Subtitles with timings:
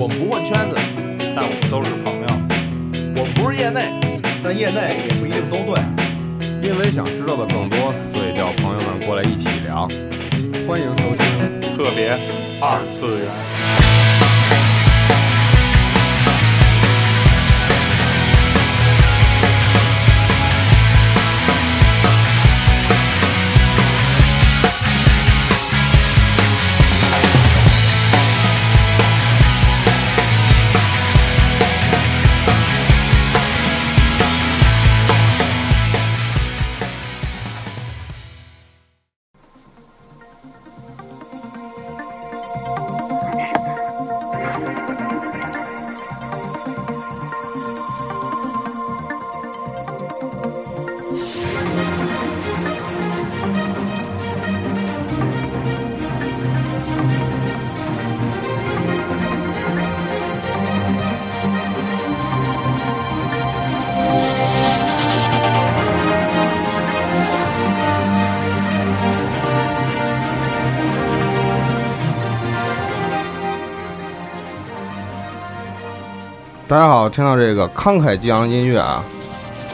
[0.00, 0.76] 我们不混圈子，
[1.36, 2.28] 但我们都是朋友。
[3.14, 3.92] 我们不是业内，
[4.42, 5.78] 但业内也不一定都对。
[6.66, 9.86] 因为想知道的更多，所以叫朋友们过来一起聊。
[10.66, 12.18] 欢迎收听特别
[12.62, 14.19] 二次元。
[77.20, 79.04] 听到这个慷慨激昂音乐啊，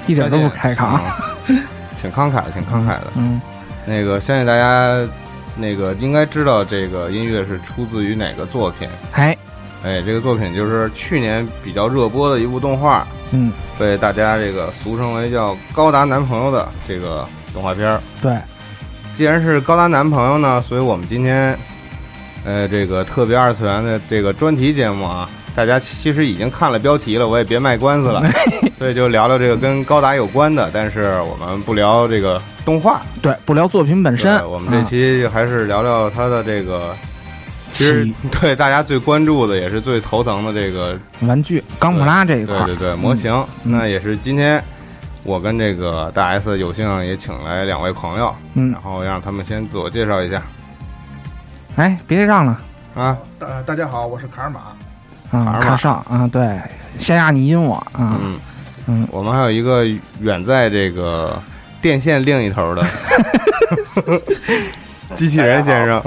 [0.08, 1.00] 一点都不开场
[1.47, 1.56] 亢，，
[2.02, 3.12] 挺慷慨，挺慷慨的。
[3.14, 3.41] 嗯，
[3.84, 4.98] 那个相信大家
[5.55, 8.89] 那个应该知道这个音乐是出自于哪个作品？
[9.12, 9.39] 哎，
[9.84, 17.24] 哎，这个作品就是去年比较热播的一部动画，嗯，被大家这个俗称为叫《高达男朋友》的这个
[17.55, 18.00] 动画片儿。
[18.20, 18.36] 对，
[19.14, 21.56] 既然是高达男朋友呢，所以我们今天，
[22.44, 28.22] 呃，这个特别二次元的这个专题节目啊，大家其实已经看了标题了，我也别卖关子了，
[28.78, 36.94] 所以就聊聊这个跟高达有关的，但是我们不聊这个动画，对，不聊作品本身，我们这期还是聊聊它的这个，
[37.72, 38.06] 其实
[38.38, 43.32] 对大家最关注的也是最头疼的这个，玩具钢普拉这一块，对对对，模型，
[43.64, 43.72] 嗯。
[43.72, 44.62] 那也是今天。
[45.24, 48.70] 我跟这个大 S 有幸也请来两位朋友，嗯。
[48.70, 50.40] 然，后让他们先自我介绍一下。
[51.74, 52.61] 哎，别让了，
[52.95, 53.18] 啊。
[53.36, 54.61] 大大家好，我是卡尔玛。
[55.31, 56.59] 啊，卡尔玛卡上啊，对，
[56.98, 58.39] 夏亚你阴我啊，嗯。
[58.89, 59.85] 嗯，我们还有一个
[60.20, 61.42] 远在这个
[61.83, 62.87] 电线另一头的
[65.17, 66.01] 机器人先生，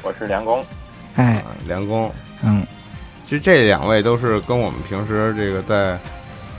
[0.00, 0.64] 我是梁工，
[1.16, 2.10] 哎，啊梁工。
[2.42, 2.66] 嗯，
[3.28, 5.98] 其实这两位都是跟我们平时这个在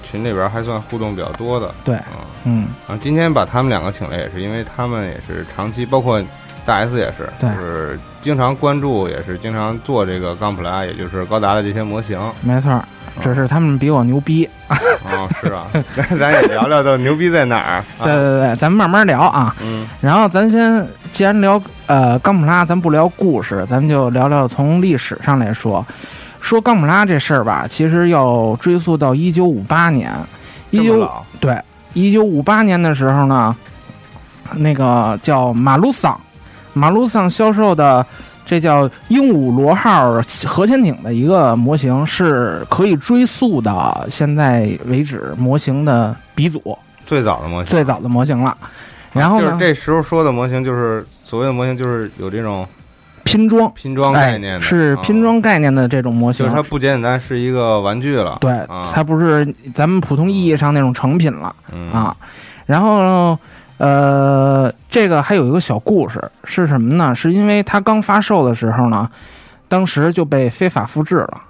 [0.03, 1.73] 群里边还算互动比较多的。
[1.83, 6.23] 对啊，嗯，然后今天把他们两个请来，也是因为他们也是长期，包括
[6.65, 12.19] 大 S 也是，对就是经常关注，也是经常做这个钢普拉，也就是高达的这些模型。
[12.41, 12.81] 没错，
[13.21, 14.77] 只是他们比我牛逼，啊，
[15.41, 17.71] 是啊，咱 咱也聊聊到牛逼在哪儿。
[17.75, 19.55] 啊 对对对，咱们慢慢聊啊。
[19.61, 25.85] 嗯然后咱先，既然聊呃钢普拉，咱不聊故事，咱们就聊聊从历史上来说。
[26.41, 30.11] 说钢普拉这事儿吧，其实要追溯到一九五八年。
[30.71, 31.09] 一九
[31.39, 31.57] 对，
[31.93, 33.55] 一九五八年的时候呢，
[34.55, 36.19] 那个叫马鲁桑，
[36.73, 38.05] 马路桑销售的
[38.45, 48.57] 这叫鹦鹉螺号核潜艇的一个模型，是可以追溯到现在为止模型的鼻祖，最早的模型，最早的模型了。
[49.13, 52.67] 然后呢，就是这时候说的模型，就是所谓的模型，就是有这种
[53.23, 53.71] 拼装。
[53.73, 61.55] 拼装概念的，哎、是拼装概念的这种模啊，型，就是它不简简单是一个玩具了，对，啊它不是咱们普通意义上那种成品了。
[61.71, 62.15] 嗯啊，
[62.65, 63.37] 然后
[63.77, 67.13] 呃，这个还有一个小故事是什么呢？
[67.13, 69.09] 是因为它刚发售的时候呢，
[69.67, 71.41] 当时就被非法复制了。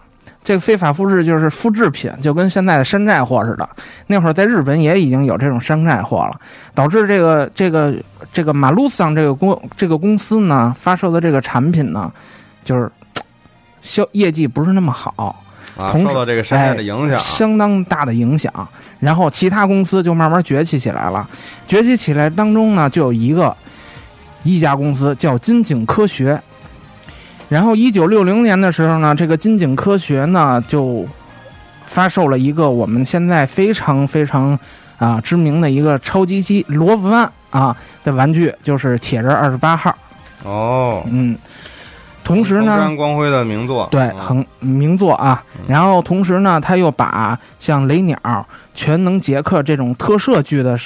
[0.43, 3.69] 这个非法复制就是复制品，就跟现在的山寨货似的。
[4.07, 6.31] 那会儿在日本也已经有这种山寨货了，
[6.73, 7.95] 导致这个这个
[8.33, 12.11] 这个马路桑这个公这个公司呢发售的这个产品呢，
[12.63, 12.91] 就是
[13.81, 15.42] 销业绩不是那么好。
[15.77, 18.51] 啊，同时受到这个山寨的影响，相当大的影响。
[18.99, 21.27] 然后其他公司就慢慢崛起起来了。
[21.67, 23.55] 崛起起来当中呢，就有一个
[24.43, 26.41] 一家公司叫金井科学。
[27.49, 31.05] 然后一九六零年的时候呢，这个金井科学呢就
[31.85, 34.57] 发售了一个我们现在非常非常
[34.97, 39.95] 啊知名的一个超级机罗布湾啊的玩具，就是铁人二十八号。
[40.43, 41.37] 哦，嗯，
[42.23, 44.17] 同时呢，光辉的名作，对，嗯。
[44.19, 45.43] 很名作啊。
[45.57, 45.65] 嗯。
[45.67, 48.17] 然后同时呢，他又把像雷鸟、
[48.73, 50.77] 全能杰克这种特摄剧的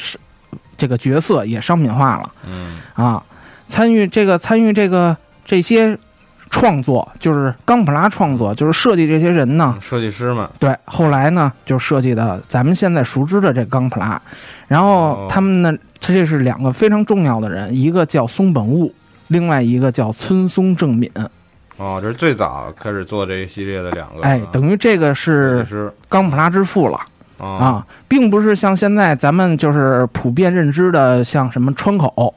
[0.75, 2.31] 这个角色也商品化了。
[2.47, 2.77] 嗯。
[2.93, 3.23] 啊。
[3.69, 5.97] 参与这个参与这个这些
[6.49, 14.19] 创作，就是冈普拉创作，就是设计这些人呢，设计师们，对，后来呢就设计的咱们现在熟知的这冈普拉。
[14.67, 15.27] 然后哦。
[15.29, 18.93] 他们呢，这是两个非常重要的人，一个叫松本悟，
[19.27, 21.11] 另外一个叫村松正敏。
[21.77, 25.93] 哦，这是最早开始做这一系列的两个，哎，等于这个是是。
[26.09, 26.99] 冈普拉之父了。
[27.37, 32.33] 啊啊，并不是像现在咱们就是普遍认知的像什么川口。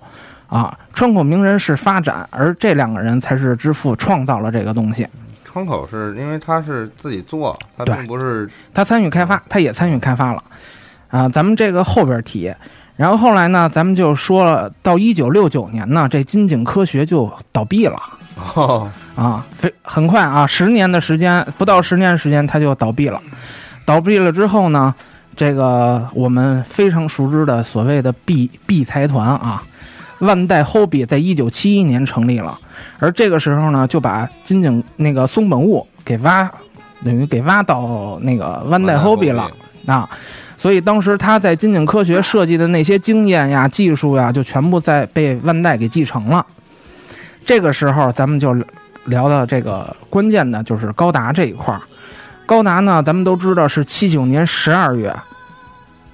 [0.47, 5.07] 啊，川口名人是发展，而这两个人才是之父，创造了这个东西。
[5.45, 10.43] 窗口是因为他是自己做，他并不是他参与开发，他也参与开发了，
[11.09, 12.53] 啊，咱们这个后边提。
[13.01, 17.99] 然后后来呢，咱们就说了，到一九六九年呢，这金井科学就倒闭了
[18.55, 18.87] 哦，
[19.17, 23.19] 啊，非很快啊，十年的时间，不到十年时间，它就倒闭了。
[23.87, 24.95] 倒闭了之后呢，
[25.35, 29.63] 这个我们非常熟知的所谓的 B B 财团啊，
[30.19, 32.59] 万代 Hobby 在一九七一年成立了，
[32.99, 36.53] 而这个时候呢，就把金井那个松本悟给挖，
[37.03, 39.51] 等于给挖到那个万代 Hobby 了
[39.87, 40.07] 啊。
[40.61, 46.45] 所以当时他在金井科学设计的那些经验呀、技术呀，就全部在被万代给继承了。
[47.47, 48.55] 这个时候，咱们就
[49.07, 51.81] 聊到这个关键的，就是高达这一块儿。
[52.45, 55.17] 高达呢，咱们都知道是七九年十二月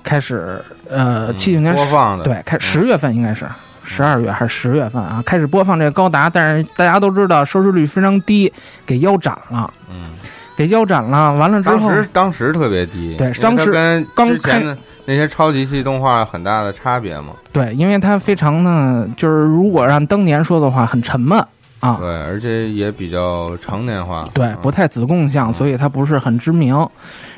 [0.05, 3.45] 开始，呃，七九年播放的，对，开十月份应该是
[3.83, 5.21] 十二月还是十月份啊？
[5.27, 8.53] 开始播放这个高达，但是大家都知道收视率非常低，
[8.87, 10.11] 给腰斩了，嗯，
[10.57, 11.33] 给腰斩了。
[11.35, 21.39] 完了之后，当时当时特别低，对当时跟刚之前的那些超级系动画很大的差别嘛，对，因为它非常呢，就是如果让当年说的话，很沉闷
[21.81, 21.99] 啊。
[22.01, 26.89] 对，而且也比较成年化，对，嗯不太子贡像，所以它不是很知名。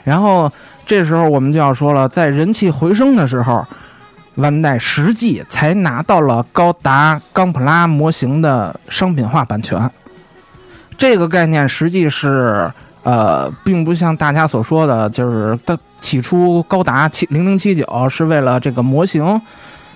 [0.05, 0.51] 然后
[0.87, 3.67] 这时候我们就要说了，在人气回升的时候，
[4.37, 9.91] 万代实际才拿到了高达钢普拉模型的商品化版权。
[10.97, 12.73] 这个概念实际是
[13.09, 19.41] 呃，并不像大家所说的，就是它起初高达七零零七九是为了这个模型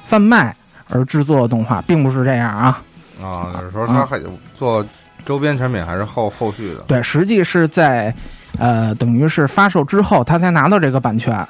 [0.03, 0.56] 贩卖
[0.88, 2.82] 而制作的动画，并不是这样啊。
[3.23, 4.19] 啊，有时候他还
[4.56, 4.82] 做
[5.26, 8.14] 周边产品，还是后后续的，对，实际是在，
[8.59, 11.47] 呃，等于是发售之后，他才拿到这个版权。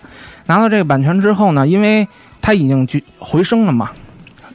[0.47, 2.09] 拿到这个版权之后呢，因为
[2.41, 3.89] 他已经回回升了嘛，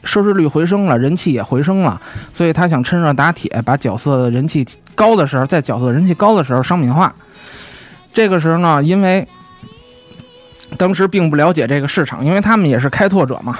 [0.04, 2.00] 收视率回升了，人气也回升了，
[2.32, 7.14] 所以他想趁热打铁，把角色的人气高的时候，在角色人气高的时候商品化。
[8.12, 9.26] 这个时候呢，因为
[10.76, 13.58] 当时并不了解这个市场，因为他们也是开拓者嘛，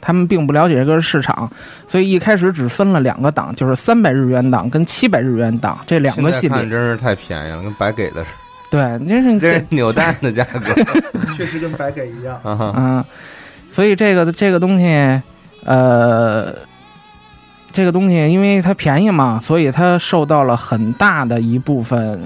[0.00, 1.50] 他们并不了解这个市场，
[1.86, 6.70] 所以一开始只分了两个档，就是三百日元档跟七百日元档这两个系现在列。
[6.70, 8.30] 真是太便宜了，跟白给的似
[8.70, 10.72] 的，对，真是这扭蛋的价格，
[11.36, 12.40] 确实跟白给一样。
[12.44, 13.04] 嗯，
[13.68, 15.20] 所以这个这个东西，
[15.64, 16.54] 呃，
[17.72, 22.20] 这个东西因为它便宜嘛，所以它受到了很大的一部分，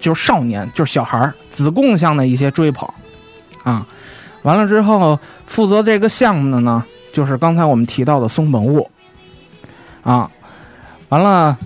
[0.00, 2.88] 就是少年，就是小孩儿子贡向的一些追捧
[3.62, 3.86] 啊。
[4.42, 8.90] 完了之后，负责这个项目的呢，就是刚才我们提到的松本悟
[10.02, 10.30] 啊。
[11.08, 11.56] 完了。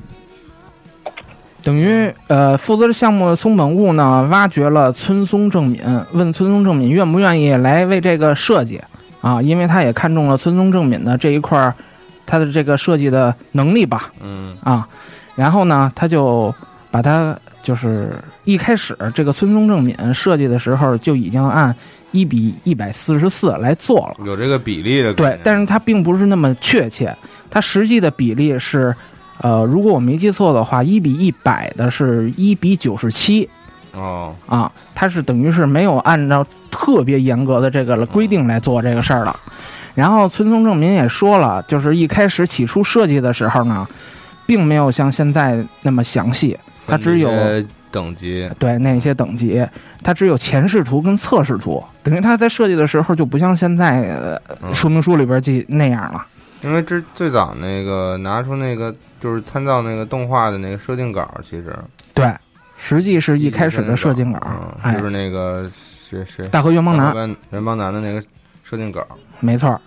[1.62, 5.82] 等于呃，负责这项目的松本悟呢，挖掘了村松正敏，
[6.12, 8.80] 问村松正敏愿不愿意来为这个设计
[9.20, 11.74] 啊，因为他也看中了村松正敏的这一块儿，
[12.24, 14.86] 他的这个设计的能力吧嗯啊，
[15.34, 16.54] 然后呢，他就
[16.90, 21.74] 把他就是一开始这个村松正敏设计的时候就已经按
[22.12, 24.24] 一比一百四十四来做了。
[24.24, 27.14] 有这个比例的，，对但是它并不是那么确切，
[27.50, 28.94] 它实际的比例是，
[29.40, 33.48] 呃，如果我没记错的话，一比一百的是一比九十七
[33.92, 36.46] 哦，啊，它是等于是没有按照
[36.76, 39.34] 特别严格的这个规定来做这个事儿了。
[39.94, 43.88] 然后村松正民也说了，就是一开始起初设计的时候呢，
[44.44, 46.54] 并没有像现在那么详细，
[46.86, 47.30] 它只有
[47.90, 49.66] 等级，对那些等级，
[50.02, 54.38] 它只有前视图跟侧视图，等于它在设计的时候就不像现在、
[54.74, 56.26] 说明书里边记那样了。
[56.62, 61.74] 因为这最早那个拿出那个就是参照那个动画的那个设定稿，其实。
[62.12, 62.30] 对，
[62.76, 64.40] 实际是一开始的设定稿，
[64.92, 65.70] 就，是那个
[66.08, 68.22] 谁谁大河原邦男，男原邦男的那个
[68.62, 69.04] 设定稿，
[69.40, 69.80] 没错儿，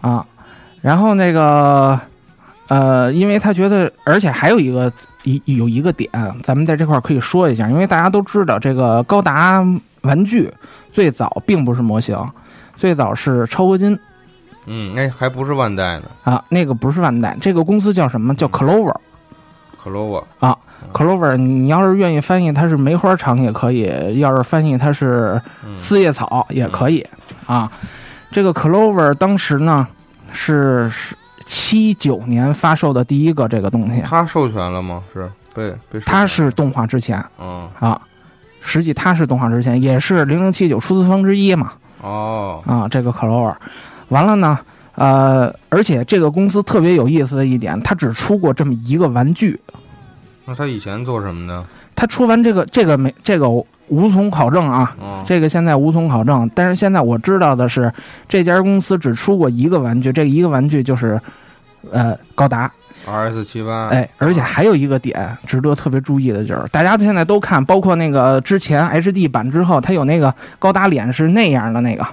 [0.00, 0.24] 啊，
[0.80, 2.00] 然后那个
[2.68, 4.90] 呃，因为他觉得，而且还有一个
[5.24, 6.10] 一有一个点，
[6.42, 9.62] 咱们在这块儿可以说一下，因为大家都知道，这个高达
[10.02, 10.50] 玩具
[10.92, 12.18] 最早并不是模型，
[12.76, 13.98] 最早是超合金。
[14.66, 16.04] 嗯，那还不是万代呢。
[16.24, 18.34] 啊，那个不是万代，这个公司叫什么？
[18.34, 18.94] 叫 Clover。
[19.88, 25.76] ，Clover，Clover，你你要是愿意翻译它是梅花厂也可以，要是翻译它是嗯。
[25.78, 27.06] 四叶草也可以
[27.46, 27.70] 啊。
[28.30, 29.86] 这个 Clover 当时呢
[30.32, 31.16] 是是
[31.46, 35.02] 七九年发售的第一个这个东西，他授权了吗？
[35.12, 37.68] 是被被它是动画之前嗯。
[37.80, 38.00] 啊，
[38.60, 42.62] 实际它是动画之前，也是零零七九出资方之一嘛哦。
[42.66, 42.86] 啊。
[42.88, 43.54] 这个 Clover，
[44.08, 44.58] 完了呢，
[44.98, 49.58] 呃，而且这个公司特别有意思的一点，它只出过这么一个玩具
[50.44, 51.64] 那他以前做什么的？
[51.94, 56.50] 他出完这个这个没这个无从考证啊，哦，这个现在无从考证。
[56.54, 57.92] 但是现在我知道的是，
[58.28, 61.20] 这家公司只出过一个玩具，这一个玩具就是
[61.90, 62.70] 呃高达。
[63.06, 72.06] R S 七八，哎，而且还有一个点值得特别注意的就是，大家现在都看，包括那个之前 HD 版之后，它有那个高达脸是那样的那个，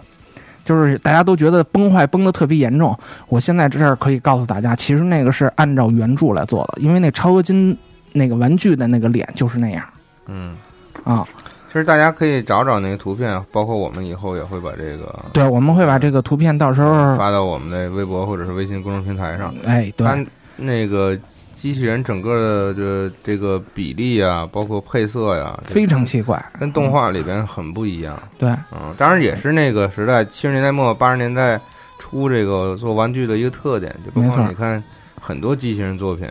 [0.66, 2.98] 就是大家都觉得崩坏崩的特别严重。
[3.30, 7.78] 我现在这儿可以告诉大家，其实那个是按照原著来做的，因为那超合金
[8.12, 9.86] 那个玩具的那个脸就是那样
[10.26, 10.58] 嗯，
[11.06, 11.26] 啊。
[11.72, 19.54] 其实大家可以找找那个图片，包括我们以后也会把这个对，我们会把这个图片到时候，发到我们的微博或者是微信公众平台上。
[19.66, 21.20] 哎，对，那个
[21.56, 26.44] 机器人整个的这这个比例啊，包括配色呀，这非常奇怪。
[26.60, 28.22] 跟动画里边很不一样。
[28.38, 31.60] 对，嗯，当然也是那个时代七十年代末八十年代
[31.98, 34.84] 初这个做玩具的一个特点，就包括你看
[35.20, 36.30] 很多机器人作品，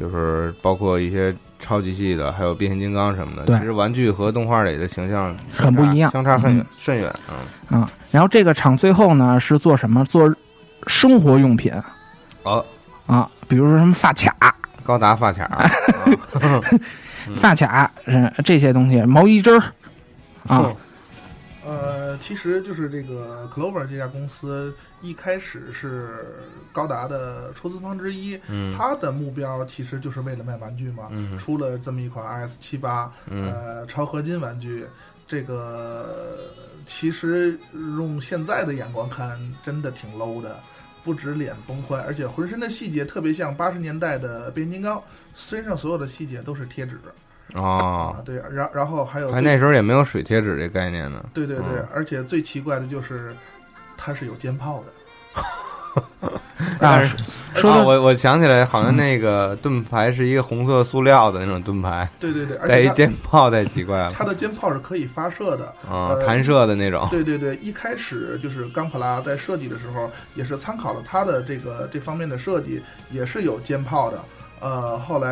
[0.00, 7.14] 就是包括一些超级系的，还有变形金刚什么的，对其实玩具和动画里的形象很不一样相差很远嗯甚远。
[7.30, 7.36] 嗯，
[7.70, 10.04] 嗯，然后这个厂最后呢是做什么？
[10.04, 10.32] 做
[10.86, 11.72] 生活用品
[12.44, 12.62] 啊，
[13.06, 15.70] 啊，比如说什么发卡、高达发卡，啊
[17.36, 19.60] 发卡，嗯，这些东西，毛衣针儿。
[20.46, 20.64] 啊。
[20.64, 20.76] 嗯，
[21.64, 26.40] 呃，其实就是这个 Clover 这家公司一开始是
[26.72, 28.74] 高达的出资方之一，嗯。
[28.76, 31.36] 它的目标其实就是为了卖玩具嘛，嗯。
[31.38, 33.52] 出了这么一款 RS 七八，嗯。
[33.52, 34.86] 呃，超合金玩具，
[35.26, 36.38] 这个
[36.86, 40.58] 其实用现在的眼光看，真的挺 low 的。
[41.04, 45.02] 不止脸崩坏，而且浑身的细节特别像八十年代的变形金刚，
[45.34, 46.98] 身上所有的细节都是贴纸
[47.54, 51.24] 哦啊，，对，然然后还有还那时候也没有水贴纸这概念呢。
[51.32, 53.34] 对对对，嗯而且最奇怪的就是
[53.96, 55.42] 它是有肩炮的。
[56.20, 56.32] 啊
[56.80, 57.16] 但是，
[57.54, 64.12] 说我我想起来，好像那个盾牌是一个红色塑料的那种盾牌，对对对，而带一肩炮，太奇怪了。
[64.12, 65.72] 它的肩炮是可以发射的。
[66.26, 67.06] 弹射的那种。
[67.10, 74.18] 对对对，一开始就是冈普拉在设计的时候，也是参考了它的这个这方面的设计，也是有肩炮的。
[74.60, 75.30] 呃，后来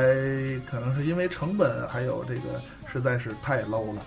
[0.71, 4.01] 可能是因为成本还有这个实在是太 low 了。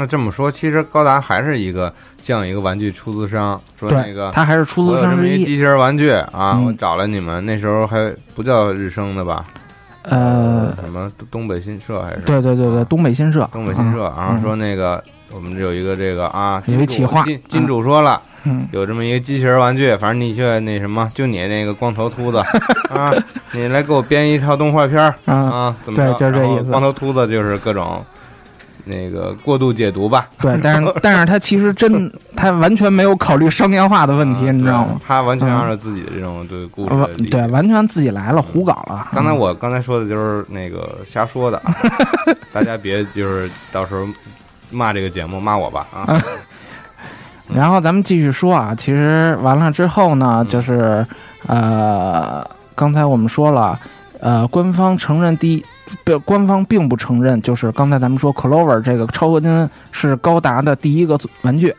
[0.00, 5.42] 那这么说，其实高达还是一个像一个玩具出资商，说那个，他还是出资商之一。
[5.42, 9.44] 一机器人玩具啊，嗯我找了你们，那时候还不叫日升的吧？
[10.04, 12.22] 呃，什么东北新社还是？
[12.22, 15.04] 对对对对，东北新社，东北新社，啊然后说那个
[15.34, 18.22] 我们这有一个这个啊，金主有一企划金金主说了。
[18.44, 22.38] 嗯，有这么一个机器人玩具，反正你去那什么，就你那个光头秃子
[22.88, 23.12] 啊，
[23.52, 28.02] 你来给我编一套动画片啊，怎么对就是这意思光头秃子就是各种
[28.84, 35.00] 那个过度解读吧，对，但是 但是他其实真他完全没有考虑商业化的问题，啊你知道吗？
[35.06, 39.08] 他完全按照自己的这种对故事对，完全自己来了，胡搞了。
[39.12, 41.60] 刚才我刚才说的就是那个瞎说的，
[42.52, 44.06] 大家别就是到时候
[44.70, 46.22] 骂这个节目骂我吧啊！
[47.52, 51.04] 然后咱们继续说啊，其实完了之后呢，嗯就是
[51.46, 53.78] 呃，刚才我们说了，
[54.20, 55.64] 呃，官方承认第一，
[56.04, 61.74] 不，官方并不承认，就是刚才咱们说 Clover 这个超合金是高达的第一个玩具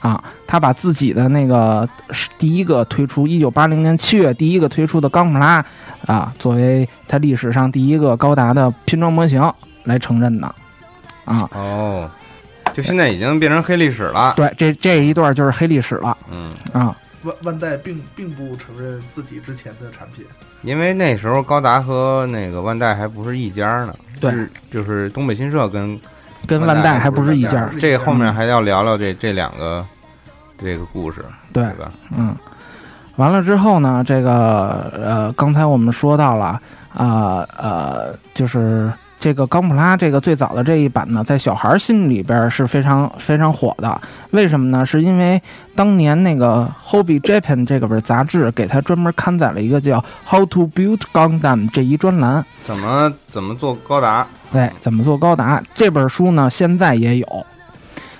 [0.00, 5.64] 啊，他把自己的那个是第一个推出，一九八零年七月第一个推出的钢普拉
[6.06, 9.52] 啊，作为他历史上第一个高达的拼装模型
[9.84, 10.54] 来承认的
[11.24, 11.48] 啊。
[11.52, 12.10] 哦，
[12.72, 14.34] 就现在已经变成黑历史了。
[14.36, 16.96] 对，这这一段就是黑历史了嗯，啊。
[17.22, 20.24] 万万代并并不承认自己之前的产品。
[20.62, 24.32] 因为那时候高达和那个万代还不是一家呢，对
[24.70, 25.98] 就是东北新社跟
[26.46, 29.84] 跟万代还不是一家，这后面还要聊聊这这两个
[30.58, 31.92] 这个故事，对对吧？
[32.16, 32.34] 嗯，
[33.16, 36.60] 完了之后呢，这个呃，刚才我们说到了
[36.92, 44.00] 啊呃就是这个冈普拉这个最早的这一版呢，在小孩儿心里边儿是非常非常火的。
[44.30, 44.86] 为什么呢？
[44.86, 45.40] 是因为
[45.74, 52.44] 当年那个《Hobby Japan》这个本杂志给他专门刊载了一个叫《How to Build Gundam》这一专栏。
[52.62, 54.26] 怎么怎么做高达？
[54.52, 55.62] 对，怎么做高达？
[55.74, 57.46] 这本书呢，现在也有。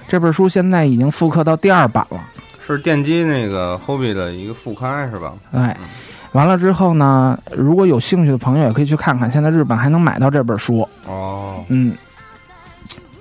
[0.08, 2.20] 这本书现在已经复刻到第二版了。
[2.66, 5.32] 是电机那个 Hobby 的一个副刊是吧？
[5.52, 5.86] 哎嗯，
[6.38, 10.88] 完了之后呢，如果有兴趣的朋友也可以去看看，现在日本还能买到这本书。
[11.04, 11.96] 哦，嗯。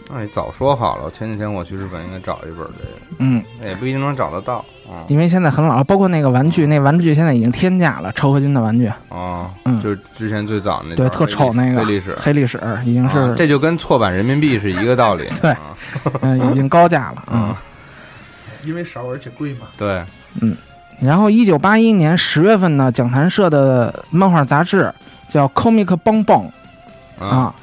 [0.09, 5.03] 那你早说好了，前几天我去日本应该找一本这个，嗯，也不一定能找得到啊。
[5.07, 9.81] 因为现在很老，包括那个玩具，那玩具现在已经天价了，超合金的玩具，哦，嗯。
[9.81, 15.27] 就是之前最早那对，特丑那个黑历史，黑历史已经是啊这就跟错版人民币是一个道理。
[15.41, 15.49] 对。
[15.51, 15.75] 啊。
[16.21, 17.23] 嗯、已经高价了。
[17.33, 17.53] 嗯，
[18.63, 19.67] 因为少而且贵嘛。
[19.75, 20.01] 对，
[20.99, 24.93] 然后一九八一年十月份呢，讲谈社的漫画杂志
[25.29, 26.49] 叫《comic bong bong》
[27.23, 27.53] 啊，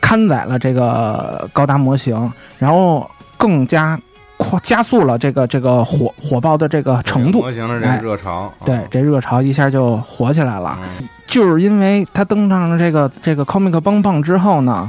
[0.00, 3.98] 刊载了这个高达模型，然后更加
[4.36, 7.52] 扩加速了这个这个火火爆的这个程度模。
[7.52, 10.78] 型的这热潮，对，这热潮一下就火起来了。
[10.82, 14.88] 嗯就是因为他登上了这个这个 comic 棒棒之后呢，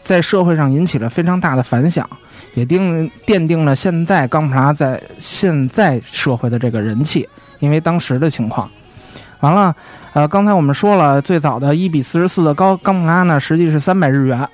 [0.00, 2.08] 在社会上引起了非常大的反响，
[2.54, 7.28] 也定奠定了现在钢普拉在现在社会的这个人气。
[7.60, 8.68] 因为当时的情况，
[9.40, 9.74] 完了，
[10.12, 14.46] 呃，刚才我们说了，最早的一比四十四的高钢普拉呢，实际是三百日元，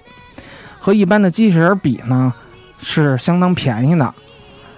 [0.78, 2.32] 和一般的机器人比呢，
[2.80, 4.14] 是相当便宜的，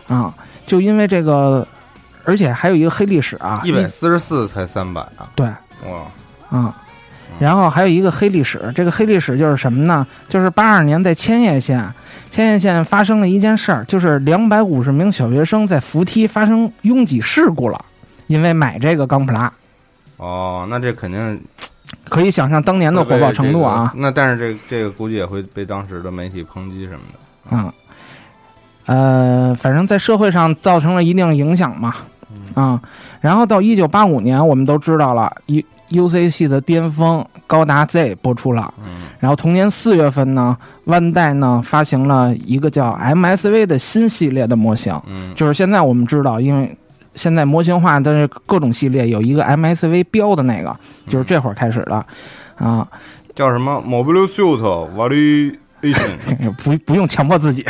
[0.09, 0.33] 啊，
[0.65, 1.67] 就因为这个，
[2.25, 5.29] 而且还有一个黑历史啊，一百四十四才三百啊！
[5.35, 5.47] 对。
[5.47, 6.07] 哇，
[6.53, 6.73] 嗯，
[7.39, 10.07] 然后还有一个黑历史，这个黑历史就是什么呢？
[10.29, 11.93] 就是八二年在千叶县，
[12.31, 17.85] 千叶县发生了一件事儿，就是两百五十名小学生在扶梯发生拥挤事故了，
[18.29, 19.53] 因为买这个钢普拉，
[20.19, 21.41] 哦，那这肯定
[22.09, 24.05] 可以想象当年的火爆程度啊这个。
[24.05, 27.19] 那但是这这个估计也会被当时的媒体抨击什么的。
[27.51, 27.73] 嗯，
[28.87, 31.95] 呃，反正在社会上造成了一定影响嘛。
[32.55, 32.81] 啊、
[33.21, 35.63] 然后到一九八五年，我们都知道了，U
[35.93, 38.73] U C 系的巅峰高达 Z 播出了。
[38.85, 40.57] 嗯然后同年四月份呢，
[40.87, 46.77] 万代呢发行了一个叫 MSV 的新系列的模型，嗯就是现在我们知道，因为
[47.15, 52.05] 现在模型化的各种系列有一个 MSV 标的那个，就是这会儿开始的，
[52.57, 52.85] 啊，
[53.37, 54.61] 叫什么 Mobile Suit
[54.97, 55.57] Variation？
[56.65, 57.65] 不不用强迫自己。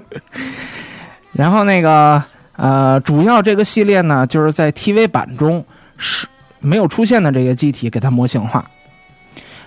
[1.32, 2.22] 然后那个
[2.56, 5.62] 呃，主要这个系列呢，就是在 TV 版中
[5.98, 6.26] 是
[6.60, 8.64] 没有出现的这个机体给它模型化。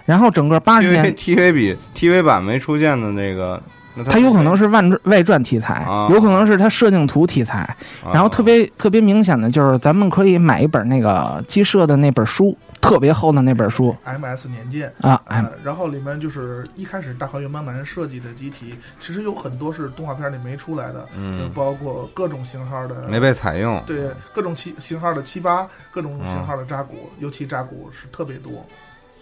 [0.06, 3.64] 然后整个八十年，TV 比 TV 版没出现的那个，那
[4.10, 7.60] 它有可能是外传外传题材啊，有可能是它设定图题材。
[8.04, 14.92] 啊然后特别特别明显的就是，咱们可以买一本那个鸡舍的那本书，特别厚的那本书 MS 年鉴。
[15.02, 23.82] 啊，哎呃，然后里面就是一开始大河原邦男设计的机体，其实有很多是动画片里没出来的，嗯包括各种型号的没被采用。
[23.86, 28.52] 对各种七型号的七八，各种嗯型号的扎古，尤其扎古是特别多。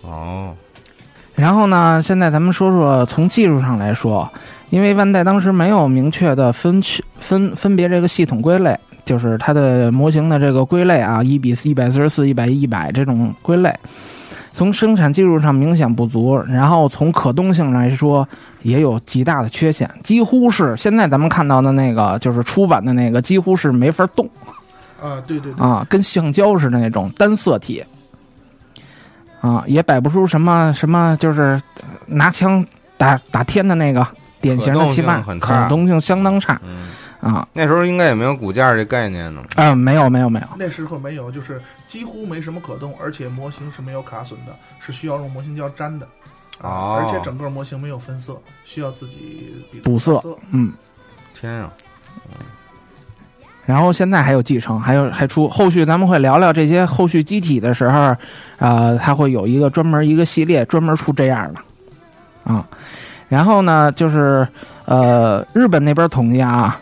[0.02, 0.56] 哦，
[1.36, 4.30] 然后呢，现在咱们说说从技术上来说，
[4.70, 13.74] 因为万代当时没有明确的分区分分别这个系统归类，就是它的模型的这个归类啊，一比一百四十四、一百一百这种归类，
[14.54, 18.28] 从生产技术上明显不足，然后从可动性来说
[18.62, 24.30] 也有极大的缺陷，几乎是现在咱们看到的那个就是出版的那个，几乎是没法动。
[25.02, 27.84] 啊，对对对，啊，跟橡胶似的那种单色体，
[29.42, 32.66] 啊，也摆不出什么什么，就是呃拿枪
[32.98, 34.08] 打打天的那个
[34.40, 36.88] 典型的七八，可动性相当差嗯，
[37.22, 39.44] 啊那时候应该也没有骨架这概念呢。
[39.56, 46.08] 啊，没有没有没有，那时候没有，就是几乎没什么可动，而且模型是没有卡损的，是需要用模型胶粘的。
[46.62, 50.38] 啊哦而且整个模型没有分色，需要自己比补色色。
[50.52, 50.72] 嗯，
[51.40, 51.72] 天啊！
[53.72, 58.14] 然后现在还有继承，还有还出后续，咱们会聊聊这些后续机体的时候，
[58.58, 62.68] 呃，它会有一个专门一个系列专门出这样的，啊，
[63.30, 64.46] 然后呢，就是
[64.84, 66.78] 呃，日本那边统计啊，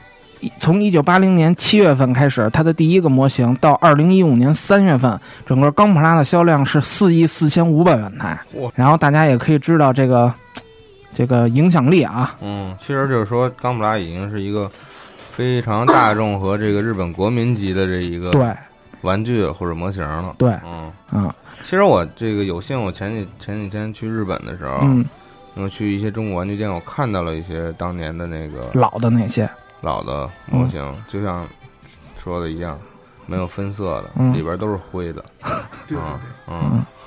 [0.59, 8.35] 从一九八零年七月份开始，它的第一个模型到二零一五年三月份，整个钢普拉的销量是四亿四千五百万台。
[8.55, 10.33] 哇，然后大家也可以知道这个
[11.13, 14.71] 这个影响力啊，嗯，其实就是说，钢普拉已经是一个
[15.39, 18.53] 非常大众和这个日本国民级的这一个对
[19.03, 20.35] 玩具或者模型了。
[20.37, 25.05] 对，嗯，嗯其实我这个有幸，我前几前几天去日本的时候，嗯，
[25.55, 29.49] 我去一些中国玩具店，我看到了一些当年的那个老的那些，
[29.79, 31.47] 老的模型，就像
[32.21, 32.77] 说的一样，
[33.25, 35.23] 没有分色的，嗯里边都是灰的。
[35.87, 36.57] 对对啊对。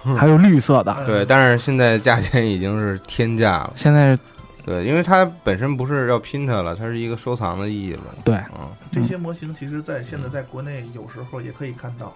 [0.07, 3.75] 嗯，还有绿色的，呃对，但是现在价钱已经是天价了。
[3.77, 4.19] 现在
[4.65, 8.03] 对，因为它本身不是要拼它了，它是一个收藏的意义了。
[8.25, 8.37] 对。
[8.59, 12.15] 嗯，这些模型其实，在现在在国内有时候也可以看到，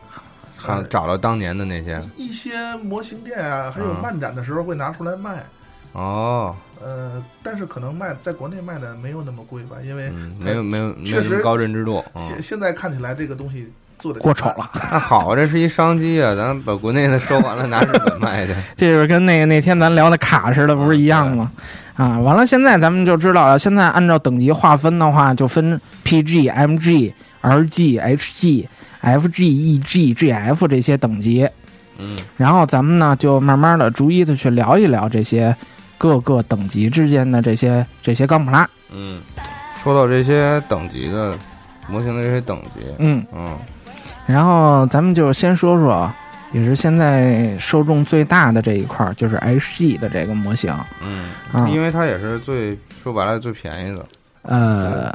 [0.57, 2.01] 看找到当年的那些。
[2.17, 5.45] 一些模型店啊，还有嗯漫展的时候会拿出来卖。
[5.93, 12.05] 哦，呃，但是可能卖在国内卖的没有那么贵吧，因为嗯，没有没有没确实有高认知度。
[12.15, 14.71] 嗯现，现在看起来这个东西做的过丑了。
[14.91, 18.55] 那好，这是一商机啊，咱把国内的收完了，拿日本卖去。
[18.77, 21.51] 这就是跟那个那天咱聊的卡似的，不是一样吗？
[21.97, 23.59] 啊，完了，现在咱们就知道了。
[23.59, 28.67] 现在按照等级划分的话，就分 PG、MG、RG、HG、
[29.03, 31.49] FG、EG、GF 这些等级。
[31.99, 35.57] 嗯然后咱们呢，就慢慢的、逐一的去聊一聊这些
[35.97, 38.69] 各个等级之间的这些这些钢普拉。
[38.93, 39.23] 嗯，
[39.83, 41.35] 说到这些等级的
[41.89, 43.57] 模型的这些等级，嗯，嗯
[44.27, 46.13] 然后咱们就先说说
[46.53, 50.75] 也是现在受众最大的这一块儿，就是 HG 的这个模型。
[51.03, 54.07] 嗯，啊，因为它也是最说白了最便宜的，
[54.43, 55.15] 呃，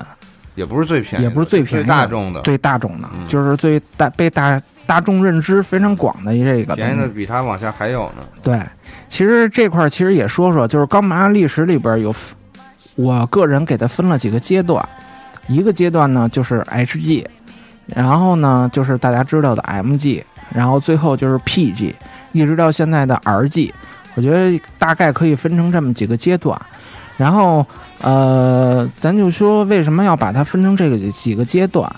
[0.55, 3.25] 也不是最便宜，也不是最便宜的大众的，最大众的，嗯。
[3.27, 8.23] 就是最大被大大众认知非常广的这个便宜的比它往下还有呢。
[8.43, 8.61] 对，
[9.09, 12.13] 其实这块儿其实也说说，就是高马历史里边有，
[12.95, 14.87] 我个人给它分了几个阶段，
[15.47, 17.25] 一个阶段呢就是 HG，
[17.87, 21.93] 然后呢就是大家知道的 MG，然后最后就是 PG，
[22.31, 23.71] 一直到现在的 RG，
[24.15, 26.59] 我觉得大概可以分成这么几个阶段，
[27.17, 27.65] 然后
[27.99, 31.91] 呃，咱就说为什么要把它分成这个几个阶段。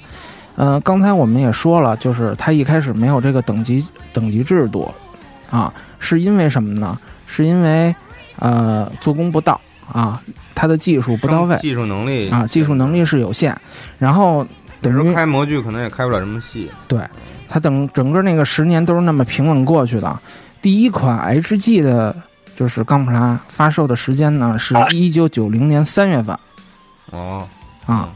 [0.56, 4.91] 呃，刚才我们也说了，就是它一开始没有这个等级等级制度，
[5.50, 6.98] 啊，是因为什么呢？
[7.26, 7.96] 是因为
[8.39, 9.60] 呃做工不到。
[9.91, 10.19] 啊，
[10.56, 11.58] 它的技术不到位。
[11.58, 13.56] 技术能力啊，技术能力是有限，
[14.00, 14.48] 然后
[14.84, 16.69] 等于开模具可能也开不了什么戏。
[16.88, 17.00] 对。
[17.48, 20.19] 它等整个那个十年都是那么平稳过去的。
[20.60, 22.15] 第一款 HG 的，
[22.56, 26.36] 就是钢普拉发售的时间呢是一九九零年三月份
[27.12, 27.48] 哦，
[27.86, 28.10] 啊，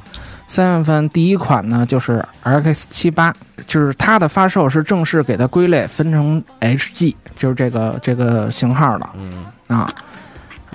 [0.48, 3.32] 三月份第一款呢就是 RX 七八，
[3.68, 9.08] 就是它的发售是正式给它归类分成 HG，就是这个这个型号的。
[9.16, 9.88] 嗯啊。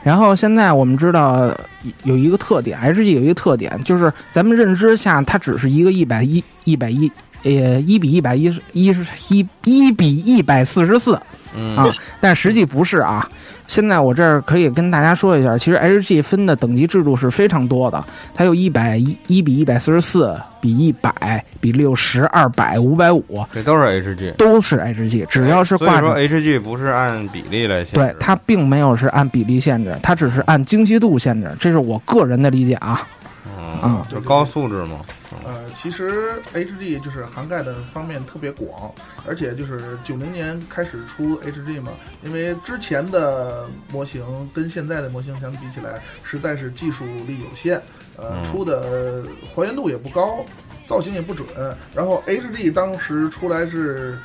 [0.03, 1.57] 然后现在我们知道
[2.05, 7.11] 有一个特点，HG 有一个特点，就是咱们认知下它只是一个一百一一百一
[7.45, 8.95] 呃一比一百一一
[9.29, 11.21] 一一比一百四十四
[11.57, 11.87] 嗯啊，
[12.21, 13.29] 但实际不是啊。
[13.69, 26.15] 现在我这儿可以跟大家说一下，其实 HG 分的等级制度是非常多的，它有一百一一比一百四十四，比一百，比六十、二百、五百五，这都是 HG，都是 HG，只要是挂着。
[26.17, 33.07] HG 不是按比例来限制，对，它并没有是按比例限制，它只是按精细度限制，这是我个人的理解啊。
[33.47, 34.99] 嗯嗯，就高素质嘛。
[35.45, 38.93] 呃，其实 HG 就是涵盖的方面特别广，
[39.27, 44.23] 而且就是九零年开始出 HG 嘛，因为之前的模型
[44.55, 47.81] 跟现在的模型相比起来，实在是技术力有限，
[48.17, 49.25] 呃，出的
[49.55, 50.45] 还原度也不高，
[50.87, 51.47] 造型也不准。
[51.95, 54.19] 然后 HG 当时出来是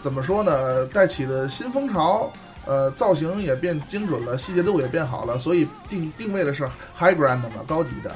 [0.00, 0.86] 怎么说呢？
[0.86, 2.32] 带起的新风潮。
[2.64, 6.62] 呃，造型也变精准了，细节度也变好了，所以定定位的是
[6.96, 8.14] high grand 的嘛，高级的。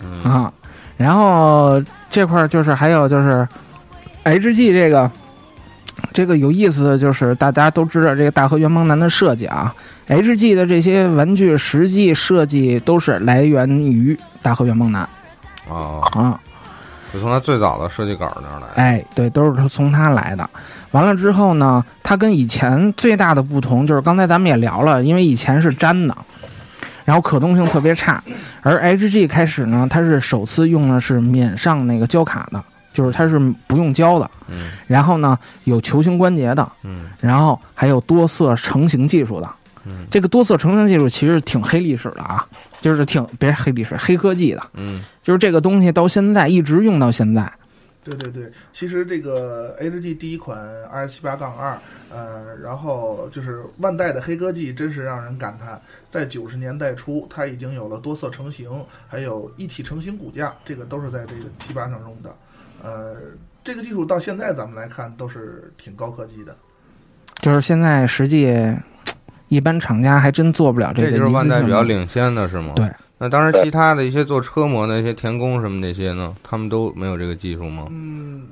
[0.00, 0.52] 嗯，
[1.00, 3.48] 然后这块儿就是还有就是
[4.22, 5.10] HG 这个
[6.12, 9.74] 这个有意思的就是大家都知道这个大河原邦男的设计啊
[10.08, 15.00] ，HG 的这些玩具实际设计都是来源于大河原邦男。
[15.70, 16.38] 啊，啊，
[17.14, 18.66] 就从他最早的设计稿那儿来。
[18.74, 20.50] 哎，对，都是从他来的。
[20.90, 26.14] 完了之后呢，他跟以前最大的不同就是刚才咱们也聊了，因为以前是粘的，
[27.04, 28.22] 然后可动性特别差，
[28.62, 39.48] 而 HG 开始呢，它是首次用的是免上那个胶卡的，就是它是不用胶的，嗯然后呢有球形关节的，嗯然后还有多色成型技术的。
[39.86, 42.46] 嗯这个多色成型技术其实挺黑历史的啊，
[42.82, 47.50] 就是挺别黑历史，黑科技的，嗯就是这个东西到现在一直用到现在。
[48.02, 50.58] 对对对，其实这个 HG 第一款
[50.90, 51.78] R 七八杠二，
[52.10, 55.78] 呃，然后就是万代的黑科技，真是让人感叹。
[56.08, 58.70] 在九十年代初，它已经有了多色成型，
[59.06, 62.34] 还有一体成型骨架，这个都是在这个 T 八上用的。
[62.82, 63.16] 呃，
[63.62, 66.56] 这个技术到现在咱们来看都是挺高科技的。
[67.42, 68.50] 就是现在实际
[69.48, 71.10] 一般厂家还真做不了这个。
[71.10, 71.82] 这就是万代比较。
[71.82, 72.72] 领先的是吗？
[72.74, 72.90] 对。
[73.22, 77.86] 那当时，其他的一些做车模的一些田工什么那些呢，他们都没有这个技术吗？
[77.90, 78.46] 嗯，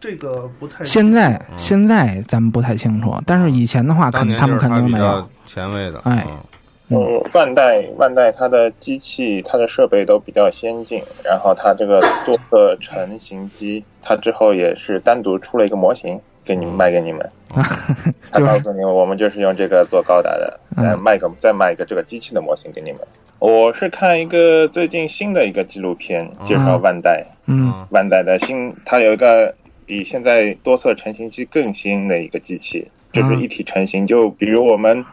[0.00, 5.28] 这个不太现在嗯现在咱们不太清楚，但是以前的话，肯他们肯定没有比较。
[5.46, 6.00] 前卫的。
[6.04, 17.30] 哎嗯嗯，万代万代它的机器、它的设备都比较先进，然后它这个多个成型机，它之后也是单独出了一个模型给你们卖给你们。
[18.30, 23.00] 他告诉你们，我们就是用这个做高达的，嗯再卖个再卖一个这个机器的模型给你们。
[23.38, 29.54] 我是看一个最近新的一个纪录片，介绍万代，嗯嗯万代的新，它有一个
[29.86, 34.06] 比现在多色成型机更新的一个机器，就是一体成型。
[34.06, 35.04] 就比如我们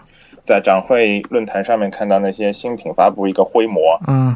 [0.46, 4.36] 在展会论坛上面看到那些新品发布一个灰模，嗯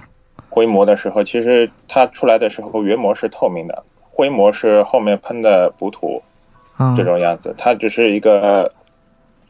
[0.49, 6.21] 灰模的时候，其实它出来的时候原模是透明的，灰模是后面喷的补涂嗯
[6.95, 7.53] 这种样子。
[7.57, 8.71] 它只是一个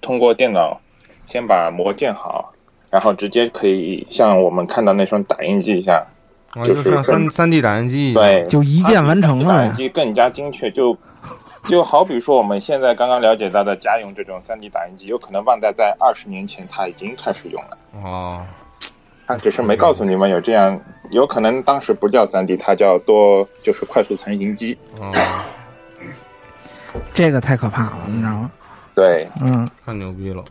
[0.01, 0.79] 通过电脑
[1.25, 2.53] 先把模建好，
[2.89, 6.05] 然后直接可以像我们看到那种打印机一样，
[6.51, 8.23] 啊就就是像三三 D 打印机一样。
[8.23, 10.97] 对，就一键完成了打印机更加精确，就
[11.67, 18.41] 就好比说我们现在刚刚了解到的家用这种三 D 打印机，有可能万代在二十年前它已经开始用了，哦，
[19.25, 24.77] 它只是没告诉你们有这样，有可能当时不叫三 D，它叫多就是快速成型机。
[24.99, 25.11] 哦，
[27.13, 28.51] 这个太可怕了，你知道吗？
[28.93, 29.67] 对，嗯。
[29.86, 30.43] 太牛逼了。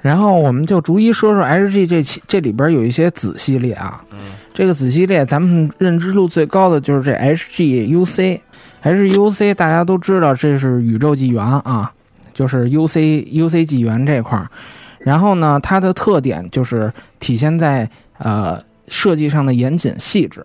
[0.00, 4.18] 然后我们就逐一说说 HG 这期这里边有一些子系列啊，嗯，
[4.52, 8.40] 这个子系列咱们认知度最高的就是这 HGUC。
[8.82, 11.92] HGUC 大家都知道，这是宇宙纪元啊，
[12.34, 14.50] 就是 UC UC 纪元这块儿。
[14.98, 20.44] 然后呢，它的特点就是体现在呃设计上的严谨细致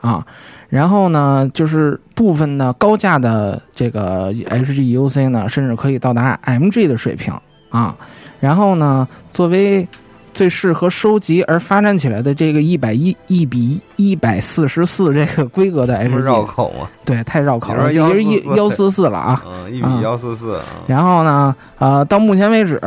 [0.00, 0.26] 啊。
[0.72, 7.30] 然后呢，就是部分的高价的这个 HGUC 呢，甚至可以到达 MG 的水平
[7.68, 7.94] 啊。
[8.40, 9.86] 然后呢，作为
[10.32, 16.88] 最适合收集而发展起来的这个一百一一比一百四十四这个规格的这么 HG，绕口啊。
[17.04, 19.44] 对，太绕口了，其实一幺144四四了啊。
[19.46, 20.64] 嗯，一比幺四四啊。
[20.86, 22.80] 然后呢，呃，到目前为止，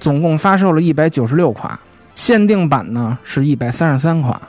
[0.00, 1.78] 总共发售了一百九十六款，
[2.14, 4.40] 限定版呢是一百三十三款，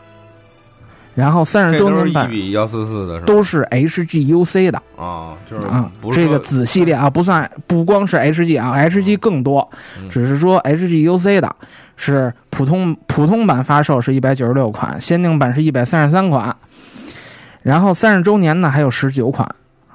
[1.19, 3.19] 然后三十周年版比幺四四的？
[3.21, 11.53] 都是 HGUC 的啊，就是啊这个子系列啊，不算不光是 HG 啊，HG 更多，嗯只是说 HGUC 的
[11.97, 16.55] 是普通普通版发售是一百九十六款，限定版是一百三十三款，
[17.61, 19.47] 然后三十周年呢还有十九款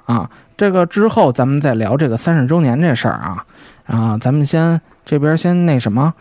[0.05, 0.29] 啊。
[0.57, 3.45] 这个之后咱们再聊这个三十周年这事儿啊
[3.87, 6.13] 啊，咱们先这边先那什么，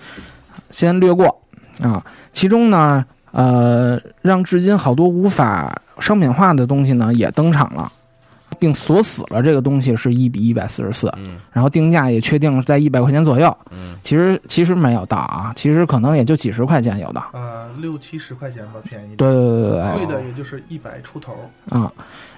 [0.72, 1.42] 先略过
[1.82, 2.04] 啊。
[2.32, 7.92] 其中呢，呃，让至今好多无法商品化的东西呢也登场了，
[8.60, 13.58] 并锁死了这个东西是一比一百四十四，嗯然后定价也确定在一百块钱左右。
[13.72, 17.24] 嗯其实其实没有到啊，其实可能也就几十块钱有的。
[17.32, 19.16] 呃，六七十块钱吧，便宜的。
[19.16, 21.34] 对对对对贵的也就是一百出头。
[21.70, 21.92] 对，啊、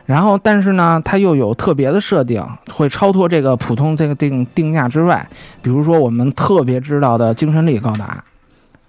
[0.05, 5.27] 然后但是呢，它又有特别的设定，会超脱这个普通这个定定价之外。
[5.62, 8.23] 比如说我们特别知道的精神力高达，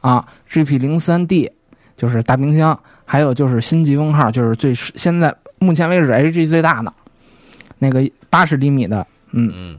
[0.03, 1.51] 啊，GP 零三 D
[1.97, 6.93] 就是大冰箱，还有就是新疾风号，就是最现在目前为止 HG 最大的
[7.79, 9.79] 那个八十厘米的，嗯，嗯。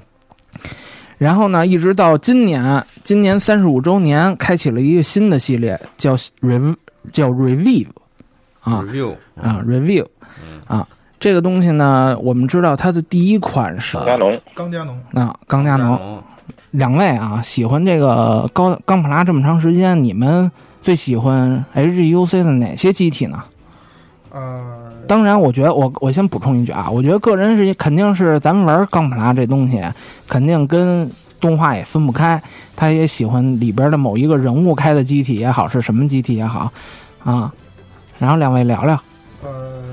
[1.17, 6.75] 然后呢，一直到今年，今年三十五周年，开启了一个新的系列，叫 Rev，
[7.12, 7.88] 叫 Revive，
[8.62, 10.06] 啊，review 啊 Review，
[10.43, 10.62] 嗯。
[10.67, 10.88] 啊，
[11.19, 15.97] 这个东西呢，我们知道它的第一款是加农钢加农，啊钢加农。
[15.97, 16.23] 农
[16.71, 20.51] 两位啊，喜欢这个高钢普拉这么长时间，你们
[20.88, 23.43] 最喜欢 HGUC 的哪些机体呢？
[24.32, 29.84] 呃，当然，我觉得我我先补充一句啊，我觉得个人是肯定是咱们玩钢普拉这东西，
[30.30, 32.41] 肯定跟动画也分不开。
[32.73, 36.71] 他也喜欢里边的某一个人物开的机体也好，是什么机体也好，
[37.21, 37.52] 啊。
[38.17, 38.97] 然后两位聊聊，
[39.43, 39.84] 呃，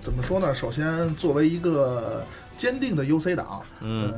[0.00, 0.54] 怎么说呢？
[0.54, 2.24] 首先，作为一个
[2.56, 4.14] 坚定的 UC 党，嗯，呃，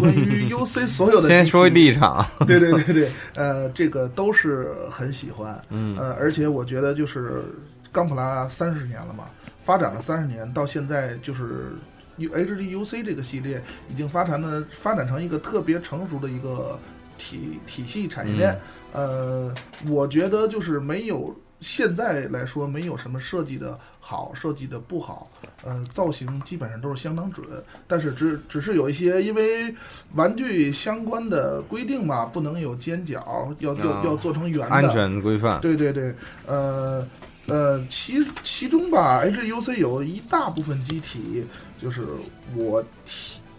[0.00, 7.42] 关于 UC 所有的先说立场，对对对对，呃，这个都是很喜欢，嗯呃，而且我觉得就是
[7.90, 9.24] 钢普拉三十年了嘛，
[9.62, 11.72] 发展了三十年，到现在就是
[12.16, 16.78] U H D U C 这个系列已经发展的发展成一个特别成熟的一个
[17.18, 18.60] 体体系产业链，
[18.92, 19.54] 呃，
[19.88, 21.34] 我觉得就是没有。
[21.62, 25.30] 现在来说，没有什么设计的好，设计的不好，
[25.64, 27.46] 呃，造型基本上都是相当准，
[27.86, 29.74] 但是只只是有一些因为
[30.14, 36.14] 玩具相关的规定嘛，不能有尖角，要要、啊要做成圆的，安全规范，对对对，
[36.46, 37.06] 呃
[37.46, 41.44] 呃，其其中吧，HUC 有一大部分机体，
[41.80, 42.06] 就是
[42.54, 42.84] 我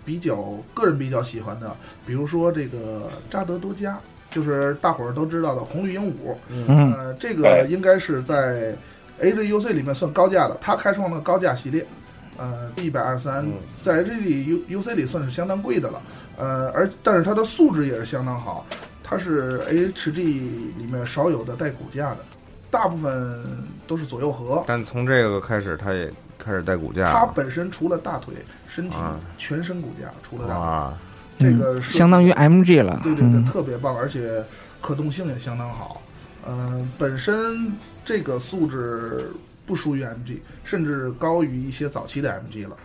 [0.05, 3.99] 比较个人比较喜欢的，比如说这个扎德多加，
[4.33, 6.91] 就是大伙儿都知道的红绿鹦鹉，嗯。
[6.93, 8.75] 呃，这个应该是在
[9.21, 11.85] HUC 里面算高价的，它开创了高价系列。
[12.35, 16.01] 呃，一百二十三嗯，在 H 里 U UC 里算是相当贵的了，
[16.35, 18.65] 呃，而但是它的素质也是相当好，
[19.03, 22.17] 它是 HG 里面少有的带骨架的，
[22.71, 23.39] 大部分
[23.85, 24.63] 都是左右合。
[24.65, 28.33] 但从这个开始，它也开始带骨架，它本身除了大腿，
[28.67, 29.19] 身体啊。
[29.37, 30.97] 全身骨架，除了大腿，啊，
[31.39, 32.99] 这个相当于 MG 了。
[33.03, 34.43] 对对对，嗯特别棒，而且
[34.81, 36.01] 可动性也相当好。
[36.47, 37.71] 嗯、本身
[38.03, 39.31] 这个素质
[39.65, 42.75] 不输于 MG，甚至高于一些早期的 MG 了。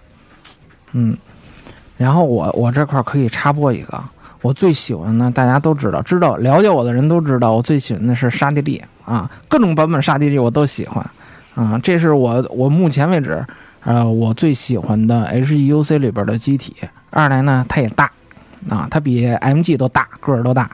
[0.92, 1.16] 嗯，
[1.96, 4.02] 然后我我这块儿可以插播一个，
[4.42, 11.04] 我最喜欢的大家都知道，知道了解我的人都知道，我最喜欢的是沙地利啊，各种版本沙地利我都喜欢
[11.54, 13.44] 啊，这是我我目前为止
[13.82, 16.76] 呃我最喜欢的 HEUC 里边的机体。
[17.10, 18.08] 二来呢，它也大
[18.68, 20.70] 啊，它比 MG 都大，个儿都大。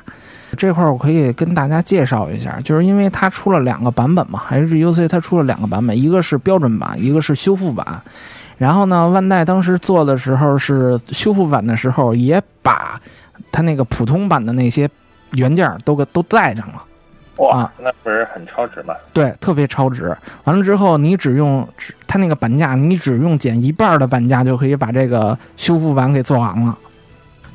[0.57, 8.01] 这块儿我可以跟大家介绍一下，就是因为它出了两个版本嘛，HGUC 它出了两个版本，一个是标准版，一个是修复版。
[8.57, 13.01] 然后呢，万代当时做的时候是修复版的时候，也把
[13.51, 14.89] 它那个普通版的那些
[15.33, 16.85] 原件儿都给都带上了，
[17.39, 18.95] 哇啊，那不是很超值吗？
[19.13, 20.17] 对，特别超值。
[20.45, 21.69] 完了之后，你只用
[22.07, 26.79] 它那个板架，你只用减一半的板架就可以把这个修复版给做完了。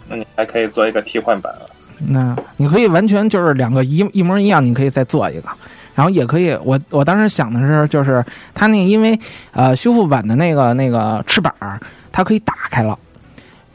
[0.10, 1.70] 那你还可以做一个替换版了。
[2.00, 5.50] 那你可以完全就是两个一一模一样，你可以再做一个，
[5.96, 6.58] 然后也可以。
[6.64, 9.20] 我我当时想的是，就是它那因为
[9.52, 11.54] 呃修复版的那个那个翅膀，
[12.12, 12.98] 它可以打开了，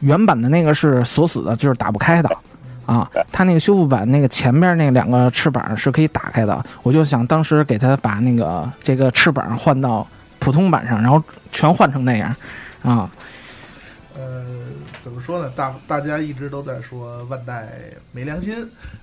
[0.01, 2.29] 原版的那个是锁死的，就是打不开的。
[2.85, 11.19] 啊，它那个修复版那个前边那两个翅膀是可以打开的，我就想当时给它把那个这个翅膀换到普通版上，然后
[11.51, 12.35] 全换成那样，
[12.83, 13.09] 啊，
[14.15, 14.45] 呃，
[15.25, 15.51] 说呢？
[15.55, 17.67] 大大家一直都在说万代
[18.11, 18.53] 没良心，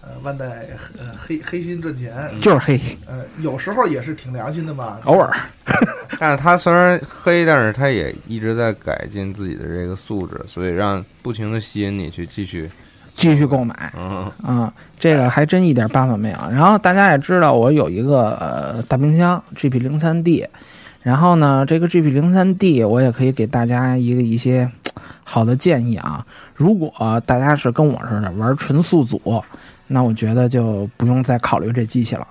[0.00, 5.34] 呃，万代呃黑黑心赚钱，就是黑心，呃，有时候也是挺良心的吧，偶尔。
[6.20, 12.70] 但是他虽然黑，但是他也一直在改进自己的这个素质，所以让不停的吸引你去继续。
[13.14, 16.38] 继续购买，嗯嗯，这个还真一点办法没有。
[16.50, 20.48] 然后大家也知道，我有一个呃大冰箱 GP 零三 D，
[21.02, 24.70] 然后呢，这个 GP 零三 D 我也可以给大家一个一些
[25.24, 26.24] 好的建议啊。
[26.54, 26.92] 如果
[27.26, 29.42] 大家是跟我似的玩纯素组，
[29.86, 32.26] 那我觉得就不用再考虑这机器了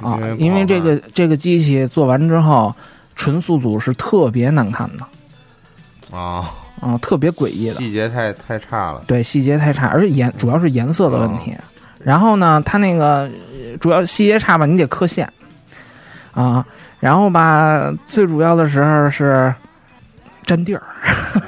[0.00, 2.74] 啊，因为这个这个机器做完之后，
[3.14, 6.54] 纯素组是特别难看的啊。
[6.80, 9.02] 啊，特别诡异的，细节太太差了。
[9.04, 11.52] 对，细节太差，而且颜主要是颜色的问题。
[11.98, 13.28] 然后呢，它那个
[13.80, 15.28] 主要细节差吧，你得刻线
[16.32, 16.64] 啊。
[17.00, 19.54] 然后吧，最主要的时候是
[20.44, 20.82] 占地儿，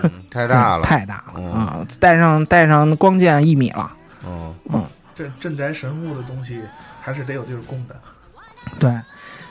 [0.05, 1.79] 嗯、太大了，太大了啊！
[1.99, 3.90] 带上带上光剑一米了。
[4.25, 6.61] 嗯嗯，镇镇宅神物的东西
[7.01, 7.97] 还是得有地儿供的。
[8.79, 8.93] 对。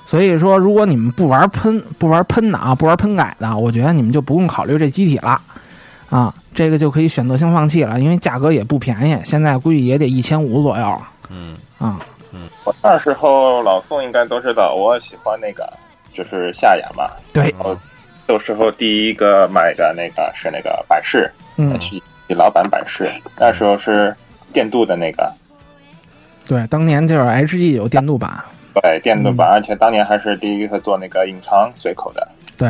[0.06, 5.40] 所以说，如果你们不玩喷不玩喷的啊，不玩喷改的，我觉得你们就不用考虑这机体了。
[6.10, 11.02] 啊，这个就可以选择性放弃了，因为价格也不便宜，现在估计也得一千五左右。
[11.30, 12.00] 嗯啊，
[12.32, 15.72] 嗯，我那时候老宋应该都知道，我喜欢那个
[16.14, 17.10] 就是夏雅嘛。
[17.34, 17.50] 对。
[17.52, 17.78] 然后，
[18.28, 24.16] 有时候第一个买的那个是那个板式，嗯，是老板板式，那时候是
[24.54, 25.32] 电镀的那个。
[26.48, 28.44] 对，当年就是 HG 有电镀版。
[28.82, 32.28] 对，电镀版，嗯、而且当年还是第一个做那个隐藏水口的。
[32.58, 32.70] 对。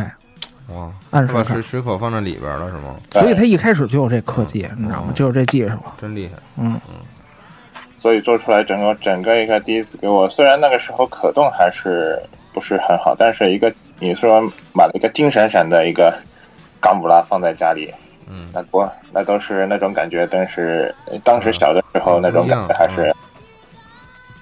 [0.74, 2.96] 哇，按把水水口放在里边了是吗？
[3.12, 5.12] 所以他一开始就有这科技，你知道吗？
[5.16, 6.34] 就有这技术，真厉害。
[6.58, 6.96] 嗯嗯。
[8.00, 12.18] 所以做出来整个整个一个第一次给我，虽然那个时候可动还是
[12.54, 14.42] 不是很好，但是一个你说
[14.74, 16.18] 买了一个金闪闪的一个
[16.80, 17.94] 冈布拉放在家里，
[18.28, 23.16] 嗯，那不那都是那种感觉，但是当时小的时候那种感觉还是、嗯、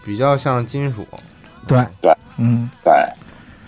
[0.06, 1.06] 比较像金属。
[1.68, 2.94] 对对，嗯对。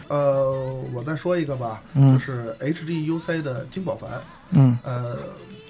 [0.07, 0.51] 呃，
[0.93, 4.09] 我再说一个吧，嗯、就是 HGUC 的金宝凡。
[4.51, 5.17] 嗯，呃，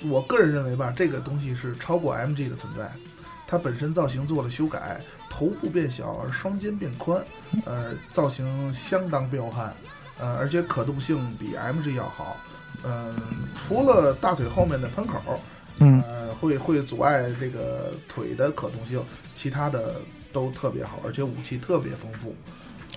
[0.09, 2.83] 我个人认为吧，这个东西是超过 MG 的存在。
[3.49, 7.19] 它本身造型做了修改，头部变小，而双肩变宽，
[7.65, 9.73] 呃，造型相当彪悍，
[10.19, 12.37] 呃，而且可动性比 MG 要好。
[12.83, 13.15] 嗯、呃，
[13.57, 15.19] 除了大腿后面的喷口，
[15.79, 19.95] 嗯，呃，会会阻碍这个腿的可动性，其他的
[20.31, 22.35] 都特别好，而且武器特别丰富。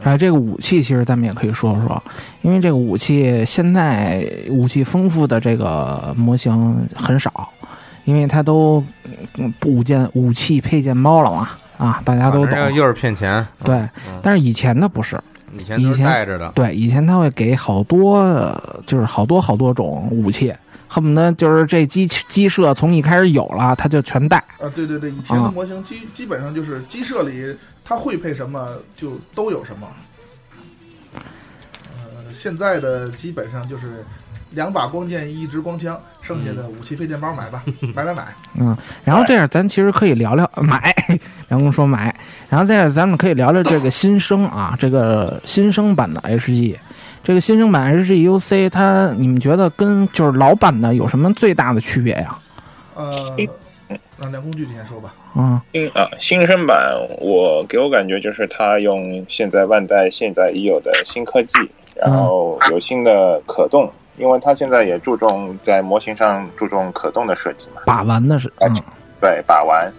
[0.03, 2.03] 哎，这个武器其实咱们也可以说说，
[2.43, 7.53] 因为这个武器现在武器丰富的这个模型很少，
[8.05, 8.85] 因为它都
[9.65, 12.73] 武件武器配件包了嘛，啊，大家都懂。
[12.75, 13.47] 又是骗钱。
[13.65, 13.77] 对，
[14.09, 15.21] 嗯、但是以前的不是，
[15.57, 16.51] 以前以前带着的。
[16.55, 18.23] 对，以前他会给好多，
[18.87, 20.55] 就是好多好多种武器，
[20.89, 24.39] 恨不得就是这机机设从一开始有了，他就全带。
[24.59, 27.57] 啊，对对对，以前的模型基、啊、基本上就是机设里。
[27.85, 29.89] 它会配什么就都有什么，
[31.15, 34.07] 呃，现在的基本上就是
[34.55, 37.63] 两把光剑一支光枪，剩下的武器配件包买吧，
[37.95, 38.25] 买买买。
[38.59, 40.95] 嗯，然后这样咱其实可以聊聊买，
[41.49, 42.15] 梁工说买，
[42.49, 46.77] 然后在这咱们可以聊聊这个新生啊，这个新生版的 HG，
[47.25, 52.39] 这个新生版 HGUC，它你们觉得跟就是老版的有什么最大的区别呀？
[52.95, 53.37] 呃。
[54.19, 55.13] 让梁工具体先说吧。
[55.35, 61.59] 嗯，新啊新生版，我给我感觉就是它用现在万代现在已有的新科技，
[61.97, 67.83] 然后有新的可动，因为它现在也注重在模型上注重可动的设计嘛。
[67.87, 68.75] 把玩的是，嗯，
[69.21, 69.93] 对，把玩，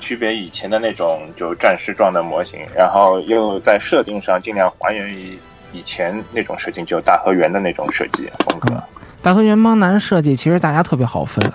[0.00, 5.38] 区别以前的那种就战士状的模型，然后又在设定上尽量还原于
[5.72, 8.74] 以前那种设定，就大和园的那种设计风格。
[8.74, 8.82] 嗯、
[9.22, 11.52] 大和园帮男设计其实大家特别好分。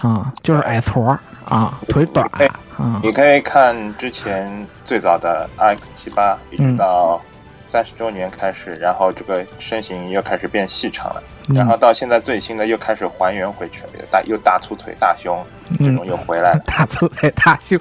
[0.00, 1.14] 啊，就是矮矬
[1.44, 2.26] 啊，腿短
[2.78, 2.98] 啊。
[3.02, 7.20] 你可以看之前最早的 RX 七八，一直到
[7.66, 15.36] 三十周年开始，嗯、然后这个身形又开始变细长了，嗯、然后到现在最新的又开始还原回去了，大又大粗腿大胸
[15.78, 16.60] 这种又回来了。
[16.66, 17.78] 大粗腿大胸，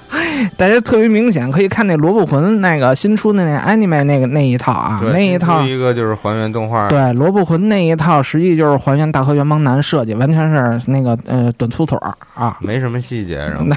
[0.56, 5.62] 大家特别明显，可以看那萝卜魂那个新出的那 anime 那个那一套啊，对那一套。
[5.62, 10.50] 一个就是还原动画，对萝卜魂那一套，实际就是还原大河原邦男设计，完全
[10.80, 13.76] 是那个呃短粗腿儿啊，没什么细节，然后嗯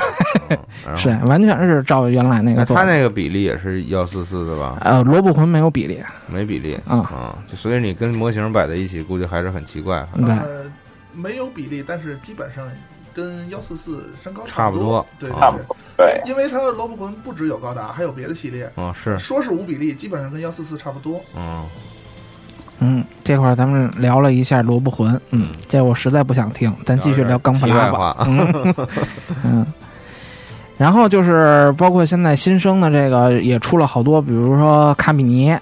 [0.86, 0.98] 然后。
[0.98, 2.76] 是完全是照原来那那个做。
[2.76, 4.78] 他那个比例也是幺四四的吧？
[4.82, 6.98] 呃，萝卜魂没有比例，没比例啊。
[6.98, 10.66] 啊，就所以你跟模型摆在一起，估计还是很奇怪，对，呃，
[11.14, 12.64] 没有比例，但是基本上
[13.14, 18.72] 跟幺四四身高不差不多对差不多，对，因为它的萝卜魂不只有高达，还有别的系列。
[18.76, 21.22] 嗯，是，说是无比例，基本上跟幺四四差不多。
[21.36, 21.66] 嗯，
[22.80, 28.18] 嗯，这块儿咱们聊了一下萝卜魂，嗯，这我实在不想听，咱继续聊钢普拉吧。
[28.28, 28.76] 嗯
[29.44, 29.66] 嗯，
[30.76, 35.56] 然后就是包括现在新生的这个也出了好多，比如说卡比尼，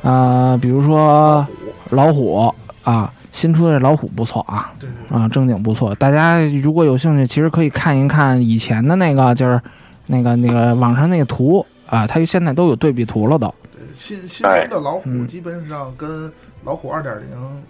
[0.00, 1.46] 呃，比如说
[1.90, 2.52] 老虎
[2.84, 5.94] 啊，新出的这老虎不错啊，对对对，啊，正经不错。
[5.96, 9.60] 大家如果有兴趣，其实可以看一看以前的那个，就是
[10.06, 13.52] 那个那个网上那个图啊，它现在都有对比图了都。
[13.94, 16.30] 新新出的老虎嗯基本上跟
[16.64, 17.26] 老虎二点零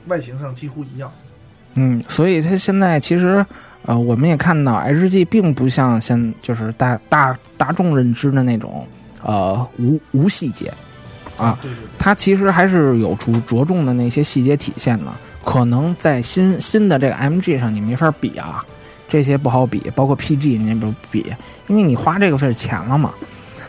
[0.08, 1.10] 外形上几乎一样。
[1.74, 3.44] 嗯，所以它现在其实，
[3.82, 8.86] 呃，我们也看到 HG 并不像现就是大大大众认知的那种，
[9.22, 10.72] 呃，无无细节，
[11.38, 15.06] 啊，对对对，它其实还是有着着重的那些细节体现的。
[15.44, 18.62] 可能在新新的这个 MG 上你没法比啊，
[19.08, 21.24] 这些不好比，包括 PG 你也不比，
[21.68, 23.12] 因为你花这个份钱了嘛。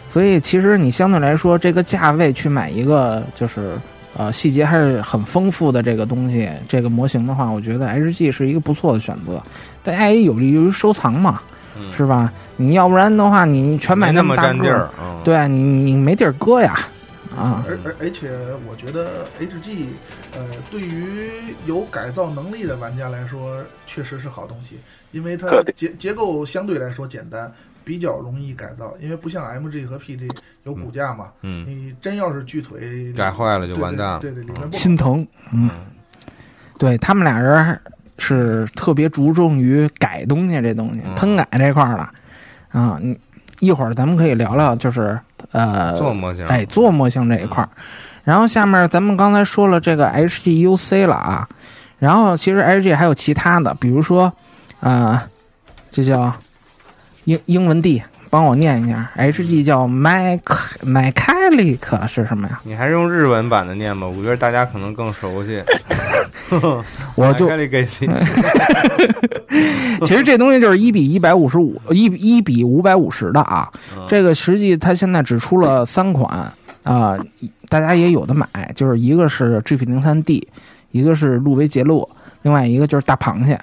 [0.06, 3.78] 所以其实你相对来说这个价位去买一个就是
[4.18, 9.42] 呃细节还是很丰富的这个东西，这个模型的话，我觉得 HG 是一个不错的选择。
[9.84, 11.40] 大家也有利于收藏嘛，
[11.80, 12.34] 嗯是吧？
[12.58, 16.76] 你要不然的话，你全买那么大个儿占地儿，，嗯，对啊你你没地儿搁呀，
[17.40, 18.32] 啊，而而而且
[18.68, 19.88] 我觉得 HG，
[20.34, 21.32] 呃，对于
[21.66, 24.78] 有改造能力的玩家来说，确实是好东西，
[25.12, 27.52] 因为它结结构相对来说简单，
[27.84, 28.94] 比较容易改造。
[29.00, 30.30] 因为不像 MG 和 PG
[30.64, 35.70] 有骨架嘛，嗯，你真要是锯腿改坏了就对完蛋了，对对，对里面不心疼，嗯。
[36.78, 37.78] 对他们俩人
[38.18, 42.98] 是特别注重于改东西这东西，嗯喷改这块儿的啊。
[43.02, 43.20] 你
[43.60, 45.20] 一会儿咱们可以聊聊，就是
[45.52, 47.70] 呃，做模型，哎做模型这一块儿。
[48.24, 51.48] 然后下面咱们刚才说了这个 HGUC 了啊，
[51.98, 54.32] 然后其实 HG 还有其他的，比如说
[54.82, 55.20] 呃，
[55.90, 56.32] 这叫
[57.24, 60.40] 英英文 D，帮我念一下，HG 叫 Mac
[60.86, 62.60] Mechanic 是什么呀？
[62.64, 65.62] 你还是用日文版的念吧，我觉得大家可能更熟悉。
[67.16, 67.50] 我就
[70.06, 73.70] 其实这东西就是一比一百五十五，一一比五百五十的啊。
[73.98, 76.52] 嗯这个实际它现在只出了三款
[76.84, 77.18] 啊、
[77.68, 80.48] 大家也有的买，就是一个是 GP 零三 D，
[80.92, 82.10] 一个是路威杰洛，
[82.44, 83.60] 另外一个就是大螃蟹。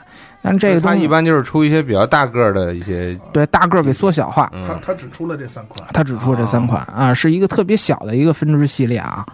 [0.47, 9.27] 但这个它一般就是出一些比较大个儿的一些，对大个儿给缩小化，它嗯，它只出了这三款，它只出了这三款啊，是一个特别小的一个分支系列啊。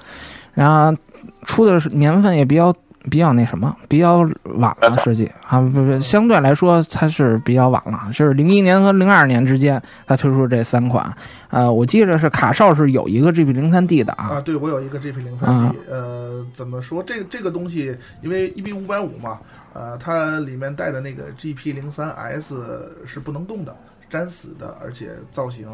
[0.54, 0.98] 然后
[1.44, 2.74] 出的年份也比较
[3.11, 4.18] 比较那什么，比较
[4.57, 11.12] 晚了， 实际啊不不，相对来说它是比较晚了，就是零一年和零二年之间它推出这三款。
[11.50, 19.38] 呃，我记着是卡少是有一个 GP 零三 D 的啊啊，对我有一个 GP 零三啊 D，呃，怎么说这这个东西，因为 EB 五百五嘛，
[19.74, 23.76] 呃，它里面带的那个 GP 零三 S 是不能动的，
[24.11, 25.66] 粘死的，而且造型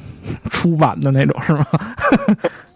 [0.50, 1.66] 出版的那种是吗？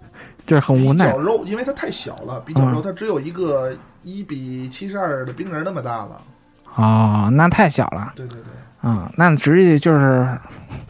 [0.51, 1.07] 这是很无奈。
[1.07, 2.83] 比较肉，因为它太小了，比较肉，嗯。
[2.83, 3.73] 它只有一个
[4.03, 6.21] 一比七十二的冰人那么大了。
[6.75, 8.13] 哦，那太小了。
[8.17, 10.27] 对对对，啊、那直接就是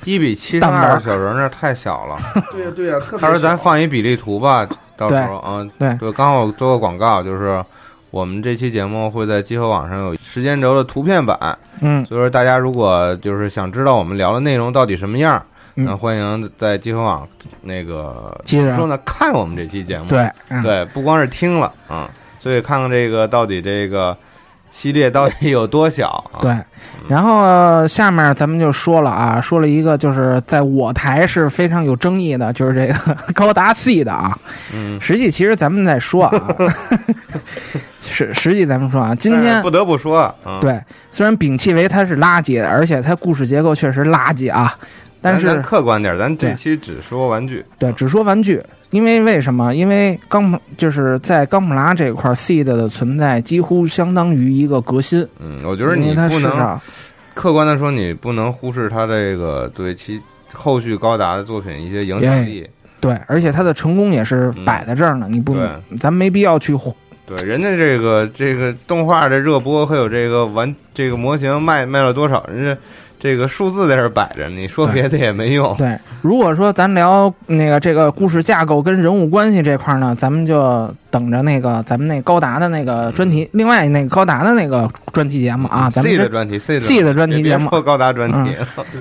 [0.04, 2.16] 一比七十二小人那太小了。
[2.50, 5.94] 对 呀对呀， 特别他说咱放一比例图吧，到时候啊，对。
[5.96, 7.62] 对，刚好做个广告，就是
[8.10, 11.36] 我们这期节目会在集合网上有时间轴的图片版，
[11.82, 12.02] 嗯。
[12.06, 17.26] 所以说大家如果就是想知道我们聊的内容到底什么样，嗯那欢迎在集合网
[17.62, 18.76] 那个接着。
[18.76, 20.62] 说呢，看我们这期节目，对嗯。
[20.62, 24.16] 对，不光是听了啊，所以看看这个到底这个
[24.70, 26.38] 系列到底有多小啊？
[26.40, 26.56] 对，
[27.08, 34.36] 然后呃下面咱们就说了啊，说了一个就是在我台是非常有争议的，就是这个高达 C 的啊。
[34.74, 36.56] 嗯，实际其实咱们在说啊，
[38.02, 44.76] 实实际咱们说啊，今天不得不说，啊，对虽然摒弃为它是垃圾，而且它故事结构确实垃圾啊，
[45.20, 48.62] 但是客观点，咱这期只说玩具，对只说玩具。
[48.90, 49.72] 因为为什么？
[49.72, 55.24] 因为钢就是在钢普拉这一块，seed 的存在几乎相当于一个革新。
[55.38, 56.80] 嗯，我觉得你不能
[57.34, 60.20] 客观的说，你不能忽视它这个对其
[60.52, 62.68] 后续高达的作品一些影响力。
[62.98, 66.76] 对，而且它的成功也是嗯摆在这儿呢，你不对咱没必要去
[67.24, 72.80] 对，人家这个这个动画的热播，还有这个玩这个模型卖卖了多少，人家
[73.20, 75.72] 这个数字在这儿摆着，你说别的也没用。
[75.78, 88.56] 对，如果说咱聊那个这个故事架构跟人物关系这块儿呢，咱们就等着那个咱们那高达的那个专题，另外那个高达的那个专题节目啊，咱们 C 的专题，C 的 C 的专题节目别高达专题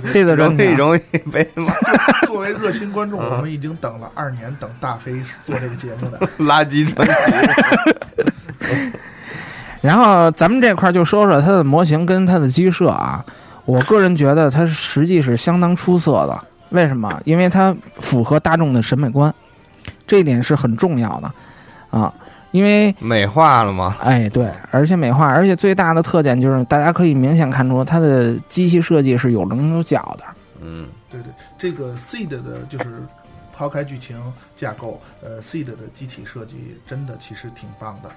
[0.05, 1.71] ，C 的专题啊，容易容易被骂
[2.27, 5.13] 作为热心观众，我们已经等了二年，等大飞
[5.45, 6.19] 做这个节目的。
[6.43, 7.13] 垃圾专题。
[9.81, 13.23] 然后咱们这块儿就说说它的模型跟它的机设啊，
[13.69, 16.47] 我个人觉得它实际是相当出色的。
[16.69, 17.21] 为什么？
[17.23, 19.33] 因为它符合大众的审美观，
[20.07, 21.31] 这一点是很重要的
[21.91, 22.11] 啊。
[22.49, 23.95] 因为美化了吗？
[24.01, 30.23] 哎，对，而且美化，而且最大的特点就是大家可以明显看出它的机器设计是有棱有角的。
[30.61, 33.03] 嗯，对对，这个 Seed 的就是
[33.55, 34.17] 抛开剧情
[34.55, 38.09] 架构，呃，Seed 的机体设计真的其实挺棒的，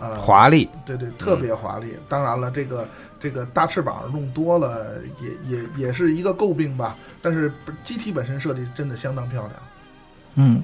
[0.00, 0.68] 呃，华丽。
[0.84, 1.86] 对对，特别华丽。
[2.08, 2.86] 当然了，这个
[3.18, 6.96] 这个大翅膀弄多了，也也也是一个诟病吧。
[7.22, 9.52] 但是机体本身设计真的相当漂亮。
[10.36, 10.62] 嗯，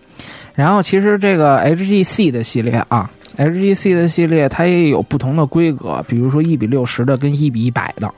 [0.55, 8.13] 然后其实这个 HGC 的系列啊，HGC 的系列它也有不同的规格，比如说一比六十的跟一比一百的，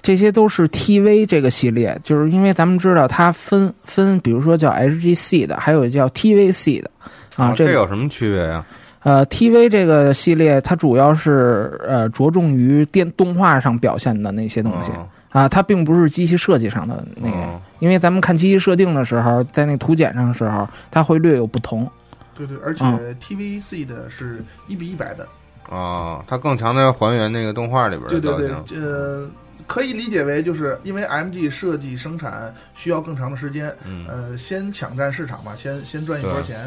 [0.00, 6.90] 这些都是 TV 这个系列，就是因为咱们知道它分分，比如说叫 HGC 的，还有叫 TVC 的
[7.34, 8.64] 啊，这个有什么区别呀？
[9.06, 14.90] 呃 TV 这个系列它主要是呃着重于电动画上表现的那些东西。
[14.90, 21.86] 哦啊，它并不是机器设计上的那个，哦因为咱们看机器设定的时候，在那图简上的时候，它会略有不同。
[22.34, 25.28] 对对，而且嗯 TVC 的是一比一百的。
[25.68, 28.50] 啊，它更强调还原那个动画里边对对对
[28.80, 29.28] 呃，
[29.66, 36.58] 可以理解为就是因为 MG 设计生产需要更长的时间，嗯，呃，先抢占市场嘛，先先赚一波钱。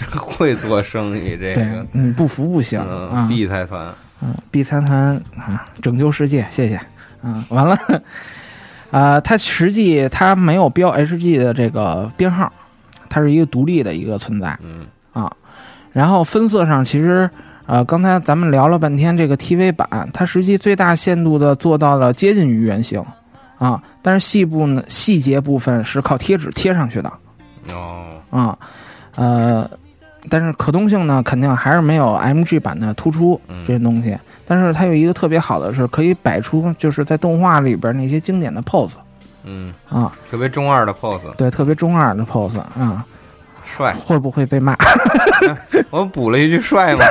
[0.16, 3.26] 会做生意这对个，，嗯，不服不行嗯啊。
[3.28, 3.92] ，B 财团，
[4.22, 6.80] 嗯，B 财团啊，拯救世界，谢谢。
[7.22, 7.76] 嗯，完了，
[8.90, 12.52] 啊，它实际它没有标 HG 的这个编号，
[13.08, 14.56] 它是一个独立的一个存在。
[14.62, 15.32] 嗯啊。
[15.92, 17.28] 然后分色上，其实
[17.64, 23.02] 呃，刚才咱们聊了半天这个 TV 版，它实际最大限度的做到了接近于原型
[23.58, 27.10] 啊，但是细部呢细节部分是靠贴纸贴上去的
[27.68, 28.58] 哦，啊，
[29.16, 29.68] 呃，
[30.28, 33.62] 但是可动性呢，肯定还是没有 MG 版的突出嗯。
[33.66, 34.16] 这些东西。
[34.48, 38.92] 但是它有一个特别好的是，可以摆出就是在动画里边那些经典的 pose
[39.44, 43.04] 嗯，啊，特别中二的 pose，对，特别中二的 pose 啊，
[43.64, 43.92] 帅。
[43.94, 44.76] 会不会被骂？
[45.90, 47.04] 我补了一句帅嘛，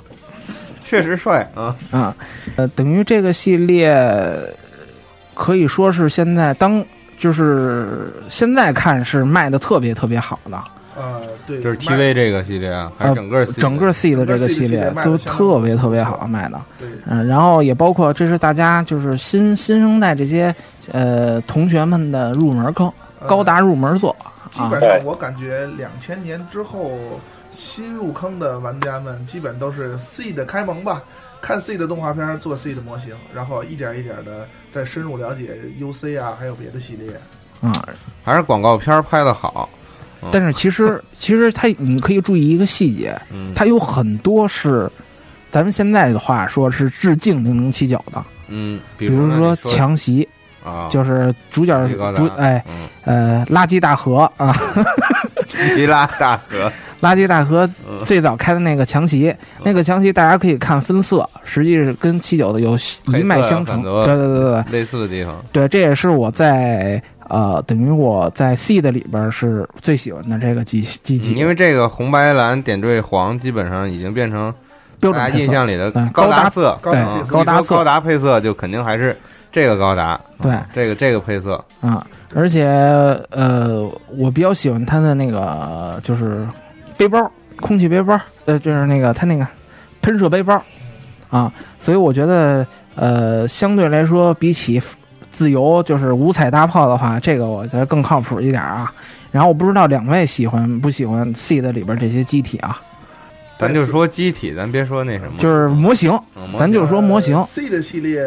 [0.82, 1.74] 确实帅啊。
[1.90, 2.14] 啊，
[2.56, 3.94] 呃，等于这个系列
[5.34, 6.84] 可以说是现在当
[7.16, 10.62] 就是现在看是卖的特别特别好的，
[10.96, 16.60] 呃，对，就是 TV 这个系列啊，还是整个整个 C 的这个系列都特别特别好卖的。
[16.78, 20.54] 对嗯，然后也包括这是大家就是新新生代这些
[20.92, 24.80] 呃同学们的入门坑，呃高达入门作啊基本。
[24.80, 26.98] 上我感觉两千年之后
[27.50, 31.02] 新入坑的玩家们基本都是 C 的开蒙吧。
[31.40, 37.10] 看 C 的动画片，做 C 的模型，然后一点一点的再深入了解 UC 啊，还有别的系列。
[37.60, 37.86] 啊，
[38.24, 39.68] 还是广告片拍的好。
[40.32, 44.90] 但是其实 其实它你可以注意一个细节，嗯，它有很多是
[45.50, 50.28] 咱们现在的话说是致敬零零七九的，嗯，比比如说强袭，
[50.64, 54.52] 啊，就是主角主哎嗯，呃垃圾大河啊，
[55.48, 57.94] 希拉大河， 垃圾大河嗯。
[58.04, 63.82] 最早开的那个强袭，那个强袭大家可以看分色，实际是跟七九的有一脉相承。
[63.82, 64.64] 对对对对。
[64.70, 65.42] 类似的地方。
[65.52, 74.52] 对，这也是我在呃等于我在 C 的里边是最喜欢的这个机机器，嗯因为这个红白蓝点缀黄基本上已经变成
[75.00, 76.92] 标准印象里的对高高达色，高
[77.44, 79.16] 高高达配色就肯定还是
[79.52, 80.52] 这个高达，对。
[80.52, 82.04] 嗯这个这个配色，啊，
[82.34, 82.66] 而且
[83.30, 86.46] 呃，我比较喜欢它的那个就是
[86.96, 89.46] 背包，空气背包，呃，就是那个它那个
[90.02, 90.60] 喷射背包
[91.30, 92.66] 啊，所以我觉得
[92.96, 94.80] 呃，相对来说比起
[95.34, 98.94] 自由就是五彩大炮的话，这个我觉得更靠谱一点啊。
[99.32, 102.80] 然后我不知道两位喜欢不喜欢 C 的里边这些机体啊，
[103.58, 107.36] 咱就说机体，咱别说那什么，就是模型，嗯咱就说模型。
[107.36, 108.24] 呃 C 的系列，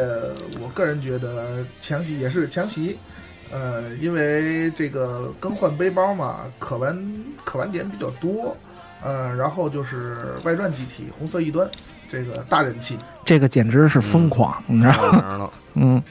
[0.62, 2.98] 我个人觉得强袭也是强袭，
[3.52, 8.54] 呃，因为这个更换背包嘛，可玩可玩点比较多，
[9.02, 11.70] 呃，然后就是外传机体红色异端，
[12.12, 15.50] 这个大人气，这个简直是疯狂，你知道吗？
[15.76, 16.04] 嗯，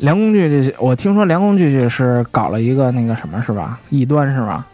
[0.00, 3.78] 梁工具这我听说梁工具是搞了一个那个什么是吧？
[3.90, 4.66] 异端是吧？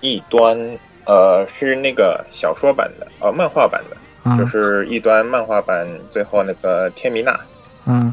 [0.00, 0.58] 异端
[1.04, 3.96] 呃是那个小说版的，呃漫画版的，
[4.30, 7.38] 啊，就是异端漫画版最后那个天弥娜，
[7.86, 8.12] 嗯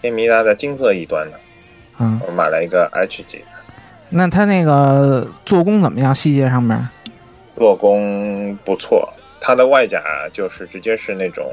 [0.00, 1.40] 天米娜的金色异端的，
[1.98, 3.40] 嗯，我买了一个 HG，
[4.08, 6.14] 那它那个做工怎么样？
[6.14, 6.88] 细节上面？
[7.56, 9.06] 做工不错，
[9.40, 11.44] 它的外甲就是直接是那种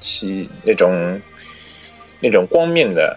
[0.00, 1.20] 漆那种
[2.20, 3.16] 那种光面的，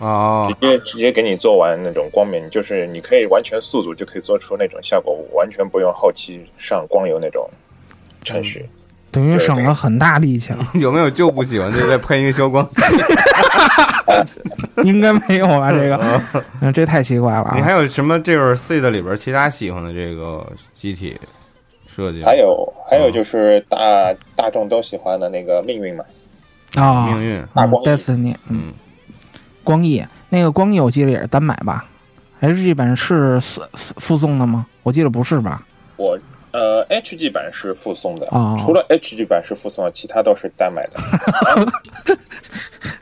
[0.00, 7.48] 哦直，接直接给你做完那种光面，就是你可以完全速组就可以做出那种效果，完全不用后期上光油那种
[8.24, 8.68] 程序。
[9.10, 10.68] 等于省了很大力气了。
[10.74, 12.68] 有没有就不喜欢就再喷一个消光？
[14.82, 15.70] 应该没有吧？
[15.70, 16.20] 这个，
[16.60, 17.52] 嗯，这太奇怪了啊。
[17.54, 21.16] 你还有什么就是 Seed 里边其他喜欢的这个机体
[21.86, 22.24] 设计？
[22.24, 26.04] 还有还有就是大大众都喜欢的那个命运嘛，
[26.74, 28.72] 啊，命运，大光翼 Destiny，嗯，嗯，
[29.64, 31.84] 光翼那个光翼我记得也是单买吧
[32.40, 34.66] ？HG 版是附附送的吗？
[34.82, 35.66] 我记得不是吧？
[35.96, 36.18] 我
[36.52, 41.00] 呃 HG 版是附送的，哦除了 HG 版是附送的，其他都是单买的。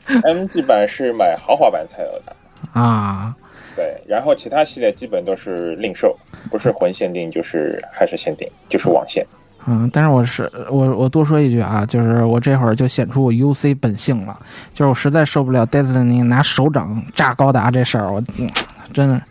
[0.23, 2.35] MG 版是买豪华版才有的，
[2.73, 3.35] 啊，
[3.75, 6.17] 对，然后其他系列基本都是另售，
[6.51, 9.25] 不是魂限定就是还是限定，就是网线。
[9.65, 14.37] 嗯，但是我是我我多说一句啊，就是我这会儿就显出我 UC 本性了，
[14.73, 18.49] 就是我实在受不了 Destiny 拿手掌炸高达这事儿，我、嗯、
[18.93, 19.21] 真的。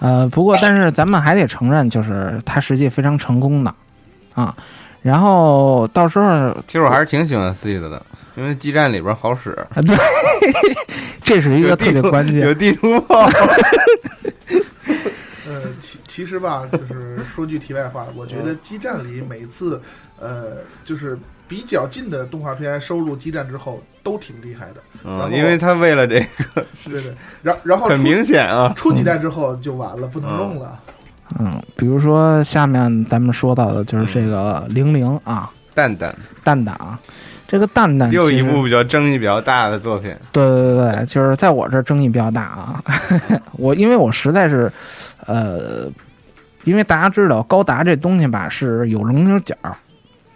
[0.00, 3.74] 呃，不过但是咱们还得承认，就是它实际非常成功的
[4.34, 4.54] 啊。
[5.00, 8.02] 然后到时候其实我还是挺喜欢 Seed 的，
[8.36, 9.96] 因为基站里边好使，啊，对，
[11.24, 12.40] 这是一个特别关键。
[12.40, 13.28] 有地图炮。
[15.52, 19.80] 呃，其其实吧，就是说句题外话，我觉得基站里每次，
[20.18, 26.20] 呃，就是比较近的动画片收入基站之后都挺厉害的，嗯，因为他为了这
[26.54, 30.80] 个对对，然然后很明显啊，出几代之后就完了，不能用了。
[31.38, 36.14] 嗯，比如说下面咱们说到的就是这个零零啊，蛋蛋。
[36.44, 36.98] 蛋蛋啊，
[37.52, 42.82] 这个蛋蛋又一部比较争议比较大的作品，对对对对，就是在我这儿争议比较大啊。
[43.58, 44.72] 我因为我实在是，
[45.26, 45.86] 呃，
[46.64, 49.54] 因为大家知道高达这东西吧是有棱有角，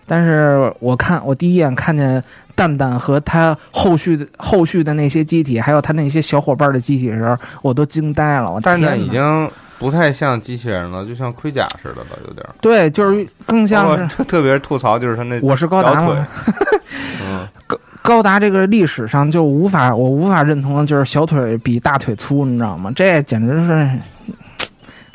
[0.07, 2.23] 但是我看我第一眼看见
[2.55, 8.53] 蛋蛋和他后续的后续的那些机体，还有他那些小伙伴的机体的时候，我都惊呆了。
[8.53, 12.55] 我蛋蛋已经不太像机器人了，就像盔甲似的了，有点儿。
[12.61, 16.01] 对，就是更像是特 特别是吐槽，就是他那我是高达
[17.25, 22.91] 嗯， 高高达这个历史上就无法我无法认同的就是小腿比大腿粗，你知道吗？
[22.95, 23.91] 这简直是，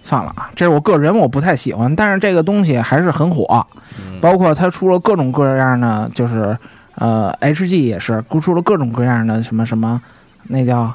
[0.03, 3.65] 算了啊，这是我个人我不太喜欢，但是这个东西还是很火，
[3.97, 4.19] 嗯。
[4.19, 6.55] 包括它出了各种各样的，就是
[6.95, 9.99] 呃，HG 也是出了各种各样的什么什么，
[10.43, 10.93] 那叫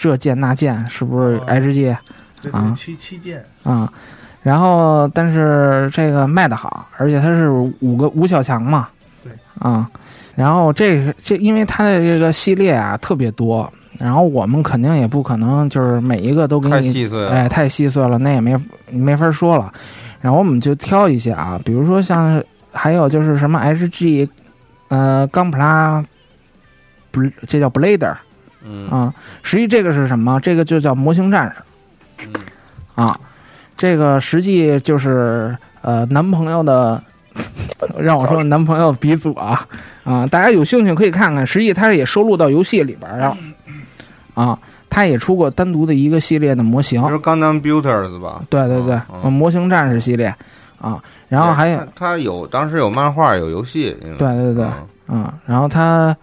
[0.00, 1.96] 这剑那剑，是不是哦 HG
[2.50, 3.92] 对啊对，七七剑，啊、
[4.42, 8.88] 然后但是这个卖的好，而且它是五个五小强嘛，
[9.22, 9.90] 对啊、
[10.34, 17.30] 然后这这因为它的这个系列啊特别多，然后我们肯定也不可能就是每一个都给太你细碎了。
[17.30, 18.56] 哎，太细碎了，那也没
[18.90, 19.72] 没法说了。
[20.20, 22.42] 然后我们就挑一些啊，比如说像
[22.72, 24.28] 还有就是什么 HG，
[24.88, 26.04] 呃，钢普拉，
[27.10, 28.16] 不，这叫 Blader
[28.66, 29.14] 嗯啊。
[29.42, 30.40] 实际这个是什么？
[30.40, 31.64] 这个就叫模型战士嗯
[32.94, 33.18] 啊。
[33.76, 37.02] 这个实际就是呃男朋友的，
[38.00, 39.66] 让我说男朋友鼻祖啊
[40.04, 40.24] 啊！
[40.28, 43.36] 大家有兴趣可以看看，实际它也收录到游戏里边了
[44.34, 44.56] 啊。
[44.88, 48.42] 它也出过单独的一个系列的模型就，是 Gundam Builders 吧？
[48.48, 50.32] 对对对，嗯呃模型战士系列
[50.80, 54.64] 啊，然后还有它它有当时有漫画有游戏，嗯对对对，
[55.08, 56.16] 嗯嗯，然后它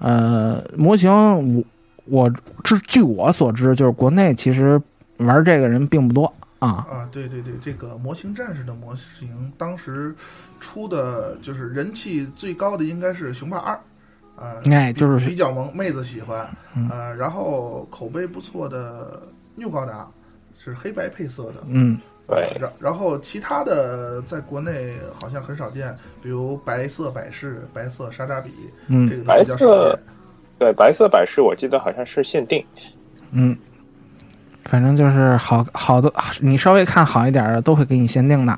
[0.00, 1.64] 呃模型我
[2.06, 2.30] 我
[2.64, 4.82] 知据我所知，就是国内其实
[5.18, 10.14] 玩这个人并不多啊，啊，对对对，这个模型战士的模型当时
[10.58, 13.74] 出的就是人气最高的应该是雄霸二，
[14.36, 16.88] 啊、哎就是比较萌，妹子喜欢，嗯。
[16.90, 19.22] 呃，然后口碑不错的
[19.54, 20.08] new 高达
[20.58, 21.98] 是黑白配色的，嗯。
[22.26, 28.50] 对，然然后其他的在国内好像很少见，比如白色百事、白色沙扎比，
[28.88, 29.08] 嗯。
[29.08, 30.00] 这嗯个比较少白色见。
[30.58, 32.62] 对，白色百事我记得好像是限定，
[33.30, 33.56] 嗯，
[34.68, 38.52] 反正就是好好的，你稍微看好一点的都会给你限定的。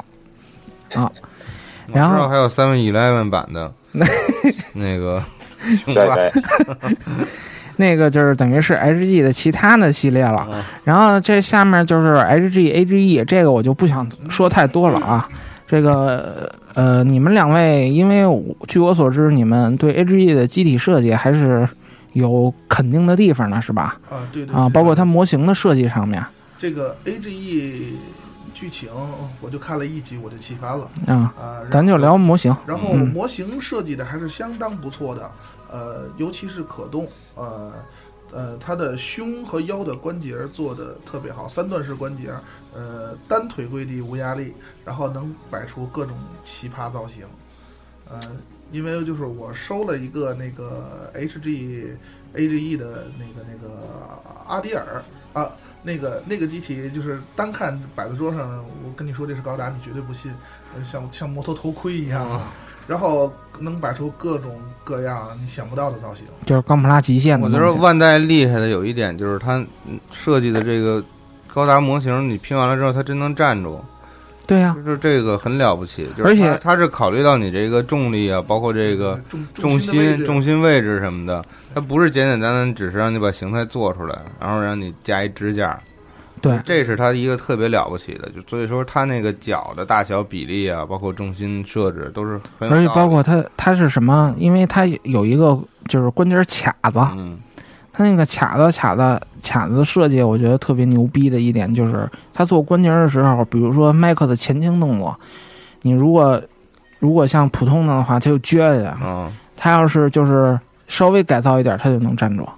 [0.94, 1.10] 啊。
[1.92, 3.72] 然后还有 Seven Eleven 版的。
[4.74, 5.22] 那个。
[5.84, 6.92] 雄霸，对对，
[7.76, 10.62] 那个就是等于是 HG 的其他的系列了，嗯。
[10.82, 15.28] 然后这下面就是 HG、AGE，这个我就不想说太多了啊。
[15.66, 18.24] 这个呃，你们两位，因为
[18.66, 21.68] 据我所知，你们对 HGE 的机体设计还是
[22.12, 23.98] 有肯定的地方呢，是吧？
[24.10, 26.24] 啊，对对啊，包括它模型的设计上面，
[26.58, 27.92] 这个 AGE
[28.54, 28.90] 剧情
[29.40, 31.62] 我就看了一集，我就气翻了啊，啊。
[31.70, 32.54] 咱就聊模型。
[32.66, 35.30] 然后嗯模型设计的还是相当不错的，
[35.70, 37.72] 呃，尤其是可动，呃。
[38.32, 42.30] 呃，它的胸和腰的关节做的特别好，三段式关节，
[42.72, 44.54] 呃，单腿跪地无压力，
[44.84, 47.26] 然后能摆出各种奇葩造型。
[48.08, 48.20] 呃，
[48.72, 51.96] 因为就是我收了一个那个 HG
[52.34, 55.02] AGE 的那个那个阿迪尔
[55.32, 55.50] 啊，
[55.82, 60.32] 那个那个机体就是单看摆在桌上，我跟你说这是高达，你绝对不信，
[60.76, 62.24] 呃像像摩托头盔一样。
[62.28, 62.42] 哦
[62.88, 66.24] 然后能摆出各种各样你想不到的造型。
[66.44, 67.52] 就是冈普拉极限的我。
[67.52, 71.00] 觉得万代厉害的有一点就是它嗯设计的这个
[71.46, 73.80] 高达模型，你拼完了之后，它真能站住，
[74.50, 76.08] 对呀、就是这个很了不起。
[76.16, 81.40] 就是而且它它是考虑到你这个重力啊，包括这个重重心、重心位置什么的，
[81.72, 85.78] 它不是简简单单只是让你把形态做出来，然后让你加一支架。
[86.42, 94.34] 对这是它一个特别了不起的，就所以说它那个脚的大小比例啊，包括重心设置都是很有而且包括它它是什么？
[94.36, 97.38] 因为它有一个就是关节卡子，嗯
[98.00, 105.14] 它那个卡子卡子卡子设计，我觉得特别牛逼的一点就是，它做关节的时候，比如说麦克的前倾动作，
[105.82, 106.40] 你如果
[106.98, 112.48] 如果像普通的的话，它就撅下去；嗯它要是就是稍微改造一点，它就能站住。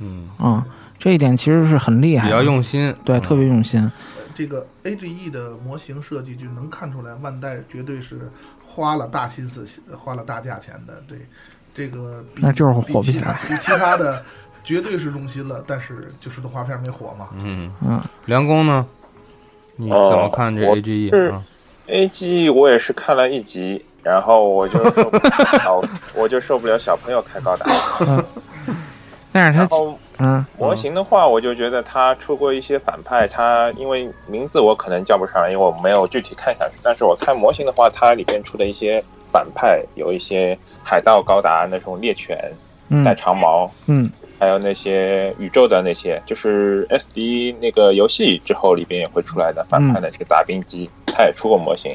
[0.00, 0.66] 嗯，啊、
[0.98, 3.88] 这一点其实是很厉害，比较用心，对，嗯特别用心。
[4.34, 8.28] 这个 AGE 的模型设计就能看出来，万代绝对是
[8.66, 9.64] 花了大心思、
[9.96, 11.00] 花了大价钱的。
[11.06, 11.18] 对，
[11.72, 14.24] 这个那就是火不起来比其他的
[14.68, 17.28] 绝对是用心了，但是就是动画片没火嘛。
[17.36, 18.84] 嗯，嗯，梁工呢？
[19.76, 21.42] 你怎么看这哦我 AGE 是啊
[21.86, 27.64] ？？A G E 我也是看了一集，然后我就受不了， 我就受不了小朋友开高达。
[29.32, 36.74] 但是它然后嗯模型的话，我就觉得他出过一些反派，他因为名字我可能叫不上来，因为我没有具体看下去。
[36.82, 39.02] 但是我看模型的话，它里边出的一些
[39.32, 42.36] 反派，有一些海盗高达那种猎犬
[43.04, 51.92] 带嗯长毛，嗯还有那些宇宙的那些，就是 S D 那个游戏之后里边也会出来的反派的这个杂兵机，它也出过模型。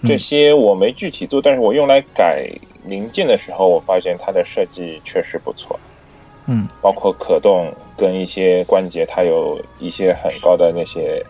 [0.00, 2.46] 嗯这些我没具体做，但是我用来改
[2.84, 5.80] 零件的时候，我发现它的设计确实不错。
[6.46, 11.24] 嗯包括可动跟一些关节，它有一些很高的那些，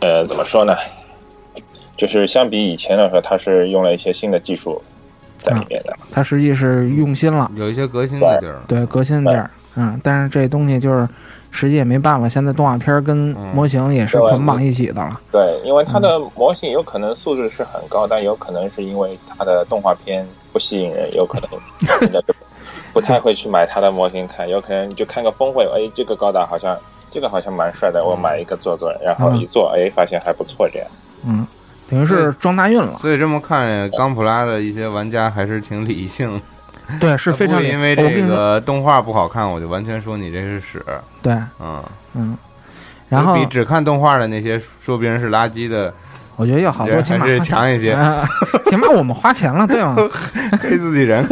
[0.00, 0.76] 呃，怎么说呢？
[1.96, 4.82] 就是相比以前来说，它是用了一些新的技术
[5.42, 5.96] 在里面的。
[6.10, 9.50] 它实际是用心了，有一些革新的地儿，对革新的地儿。
[9.76, 11.08] 嗯，但是这东西就是
[11.50, 15.20] 实际也没办法，现在动画片跟嗯模型也是捆绑一起的了。
[15.30, 22.20] 对，因为它的模型有可能素质是很高，但有可能是因为它的动画片不吸引人，有可能
[22.92, 26.76] 不太会去买它的模型看，有可能就看个峰会，哎，这个高达好像
[27.12, 30.88] 这个好像蛮帅的，我买一个做做，然后一做，哎，发现还不错，这样。
[31.24, 31.46] 嗯，
[31.90, 32.96] 等于是撞大运了。
[32.98, 36.40] 所以这么看，钢普拉的一些玩家还是挺理性，
[37.00, 40.82] 对，是非常因为这个动画不好看，我就完全说你这是屎，
[41.20, 41.84] 对，嗯。
[42.14, 42.38] 嗯。
[43.08, 45.92] 然后比只看动画的那些说别人是垃圾的，
[46.36, 48.24] 我觉得要好多，起码还是强一些啊
[48.66, 49.96] 起码我们花钱了，对吗？
[50.62, 51.26] 黑自己人。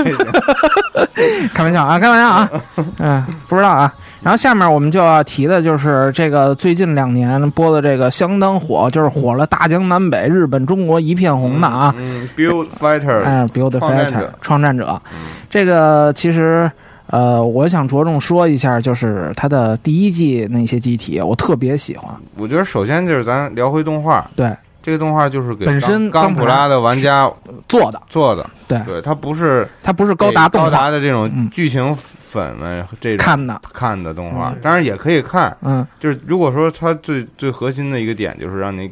[1.54, 2.50] 开玩笑啊，开玩笑啊，
[2.98, 3.92] 嗯，不知道啊。
[4.20, 11.94] 然后下面我们就要提的就是这个最近两年播的这个相当火，就是火了大江南北、日本、中国一片红的啊。
[11.96, 15.00] 嗯，Build Fighter，哎，Build Fighter，创战者，
[15.48, 16.70] 这个其实
[17.06, 22.12] 呃，我想着重说一下，就是它的第一季那些机体，我特别喜欢。
[22.36, 24.52] 我觉得首先就是咱聊回动画，对，
[24.88, 27.30] 这个动画就是给本身钢钢普拉的玩家
[27.68, 28.80] 做的，做的，对。
[28.86, 31.46] 对，它不是它不是高达高达的这种嗯。
[31.50, 34.48] 剧情粉们这种看的，看的动画。
[34.48, 35.86] 嗯，当然也可以看，嗯。
[36.00, 38.90] 就是如果说它最最核心的一个点就是让你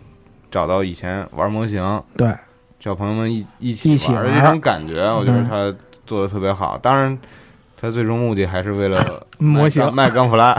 [0.51, 1.83] 找到以前玩模型，
[2.15, 2.31] 对，
[2.79, 5.49] 小朋友们一一起一起玩这种感觉，我觉得嗯。
[5.49, 5.75] 他
[6.07, 6.77] 做的特别好。
[6.77, 7.19] 当然，
[7.81, 9.03] 他最终目的还是为了
[9.41, 9.91] 模型。
[9.95, 10.55] 卖钢普拉。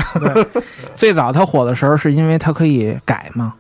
[0.98, 3.54] 最早他火的时候是因为它可以改嘛，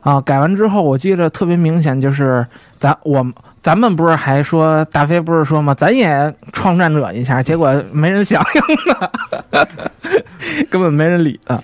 [0.00, 2.46] 啊，改完之后我记得特别明显，就是
[2.78, 3.26] 咱我
[3.62, 9.12] 咱们不是还说大飞不是说嘛，咱也创战者一下，结果没人响应了，
[10.70, 11.62] 根本没人理啊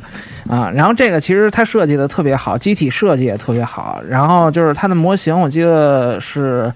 [0.49, 0.71] 啊。
[0.71, 6.73] 然后这个其实它设计的特别好，机体设计也特别好，然后就是它的模型，我记得是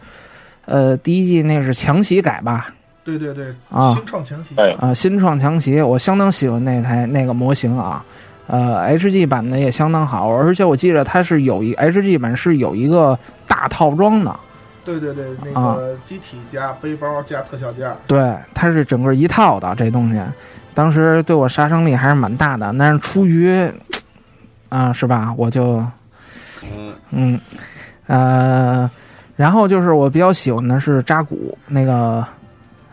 [0.64, 2.68] 呃第一季那是强袭改吧，
[3.04, 8.02] 对对对，啊新创强袭，对啊，新创强袭，我相当喜欢那台那个模型啊。
[8.48, 14.34] 呃，HG 版的也相当好，而且我记得它是有一 HG 版是有一个大套装的，
[14.84, 20.20] 对对对，那啊个机体加背包加特效件，对，它是整个一套的这东西。
[20.74, 23.70] 当时对我杀伤力还是蛮大的，但是出于
[24.70, 25.34] 啊，是吧？
[25.36, 25.84] 我就
[26.62, 27.40] 嗯，嗯
[28.06, 28.90] 呃，
[29.36, 32.24] 然后就是我比较喜欢的是扎古那个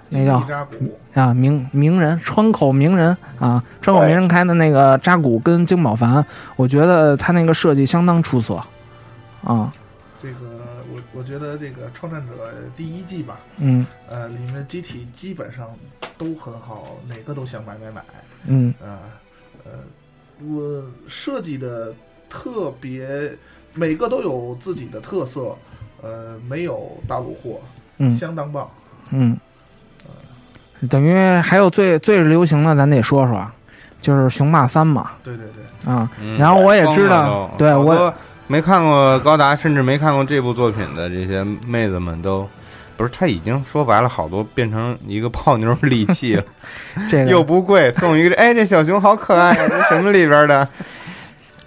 [0.10, 6.24] 那叫金扎古，啊名名人川口名人啊，川口名人开的那个扎古跟金宝凡，
[6.56, 8.62] 我觉得他那个设计相当出色
[9.44, 9.74] 啊，
[10.22, 10.38] 这个
[10.94, 12.34] 我我觉得这个创战者
[12.76, 15.68] 第一季吧，嗯呃，里面的机体基本上
[16.18, 18.04] 都很好，哪个都想买买买。
[18.48, 19.00] 嗯啊，
[19.64, 19.72] 呃，
[20.46, 21.94] 我设计的
[22.30, 23.32] 特别，
[23.74, 25.56] 每个都有自己的特色，
[26.02, 27.62] 呃，没有大陆货，
[27.98, 28.70] 嗯相当棒。
[29.12, 29.38] 嗯，
[30.86, 33.46] 等于还有最最流行的，咱得说说，
[34.02, 35.12] 就是雄霸三嘛。
[35.24, 36.38] 对对对，啊，嗯。
[36.38, 38.14] 然后我也知道对我
[38.48, 42.48] 没看过高达，甚至没看过这部作品的这些妹子们都。
[42.98, 46.44] 不是，他已经说白了，好多变成一个泡妞利器了，
[47.12, 47.30] 这个。
[47.30, 50.66] 又不贵，送一个， 哎，这小熊好可爱呀，这什么里边的？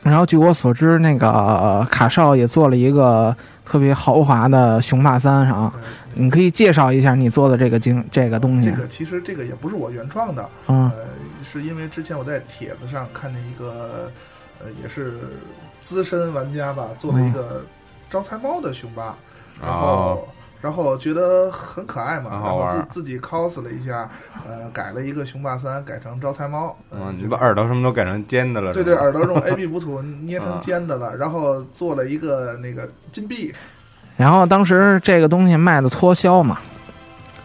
[0.02, 5.80] 然后据我所知，那个呃卡少也做了一个特别豪华的雄霸三啊，呃
[6.18, 11.04] 你可以介绍一下你做的这个经这个东西这个其实这个也不是我原创的，嗯呃，
[11.42, 14.10] 是因为之前我在帖子上看见一个，
[14.60, 15.14] 呃，也是
[15.80, 17.64] 资深玩家吧，做了一个
[18.10, 19.14] 招财猫的熊霸，
[19.62, 19.86] 然后。
[19.86, 20.28] 哦
[20.60, 24.10] 然后觉得很可爱嘛，然后自自己 cos 了一下，
[24.44, 26.76] 呃，改了一个熊霸三，改成招财猫。
[26.90, 30.60] 呃嗯，你把耳朵什么都改成尖的了，对对，耳朵用 A B 补土捏成啊。
[30.60, 33.54] 尖的了，然后做了一个那个金币，
[34.18, 36.58] 然后当时这个东西卖的脱销嘛，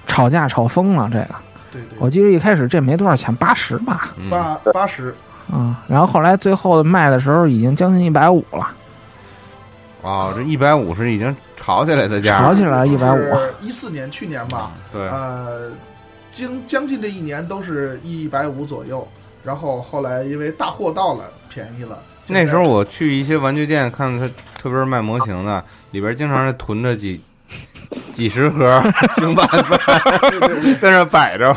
[0.05, 1.09] 吵架吵疯了。
[1.09, 1.35] 这个。
[1.71, 4.29] 对对，我记得一开始这没多少钱，八十吧，嗯。
[4.29, 5.15] 八八十，
[5.51, 8.67] 啊，然后后来最后卖的时候已经将近一百五了，
[10.01, 15.71] 哦，这一百五是已经炒起来的价，炒起来一百五，一四年去年吧，对，呃，
[16.31, 19.07] 将将近这一年都是一百五左右，
[19.43, 21.97] 然后后来因为大货到了，便宜了。
[22.27, 27.21] 那时候我去一些玩具店，看他特别是卖模型的，里边经常是囤着几
[28.13, 28.81] 几十盒
[29.17, 29.99] 雄霸三，
[30.29, 31.55] 对对对在那摆着。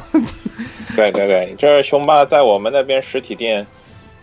[0.94, 3.66] 对对对，这雄霸在我们那边实体店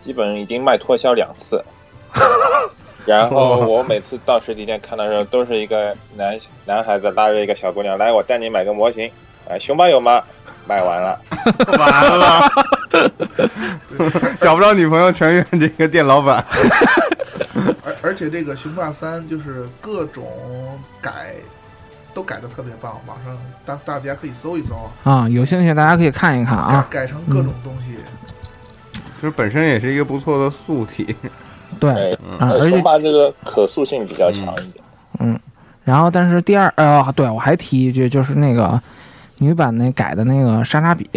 [0.04, 1.64] 基本已经卖脱销两次。
[3.06, 9.10] 然后我每次到实体店看的时候，都是一个男男孩子拉着一个小姑娘来，我带你买个模型。
[9.50, 10.24] 啊，雄霸有吗？
[10.68, 11.20] 卖完了。
[11.78, 12.50] 完了，
[14.42, 16.46] 找不着女朋友，全怨这个店老板。
[17.84, 20.26] 而而且这个雄霸三就是各种
[21.02, 21.36] 改，
[22.14, 26.86] 都改的特别棒，网上大大家可以搜一搜啊，有兴趣大家可以看一看啊。
[26.90, 27.98] 改改成各种东西。
[29.22, 31.16] 就是本身也是一个不错的素体，
[31.80, 34.84] 对而且雄霸这个可塑性比较强一点。
[35.20, 35.40] 嗯
[35.86, 38.82] 然后但是第二呃，对我还提一句，就是那个
[39.44, 41.10] 女版那改的那个莎莎比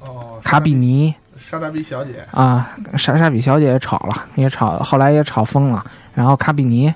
[0.00, 5.84] 哦，卡比尼莎莎比小姐，啊，莎莎比小姐也炒了，也炒，后来也炒疯了。
[6.14, 6.92] 然后卡比尼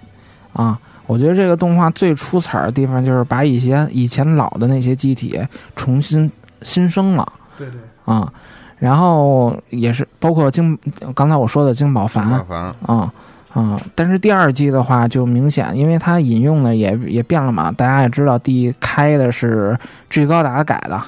[0.52, 5.40] 啊，我觉得这个动画最出彩儿的地方就是把以前以前老的那些机体
[5.74, 6.30] 重新
[6.62, 8.32] 新生了对对，啊。
[8.78, 10.78] 然后也是包括金，
[11.14, 12.58] 刚才我说的金宝凡宝凡。
[12.86, 13.12] 啊
[13.56, 13.80] 啊！
[13.94, 19.78] 但是第二季的话就明显，因为它引用的也也变了嘛，大家也知道，第一开的是
[20.10, 21.02] 志高达改的，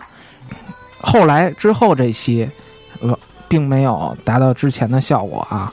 [0.98, 2.48] 后来之后这期
[3.02, 3.16] 呃
[3.48, 5.70] 并没有达到之前的效果啊。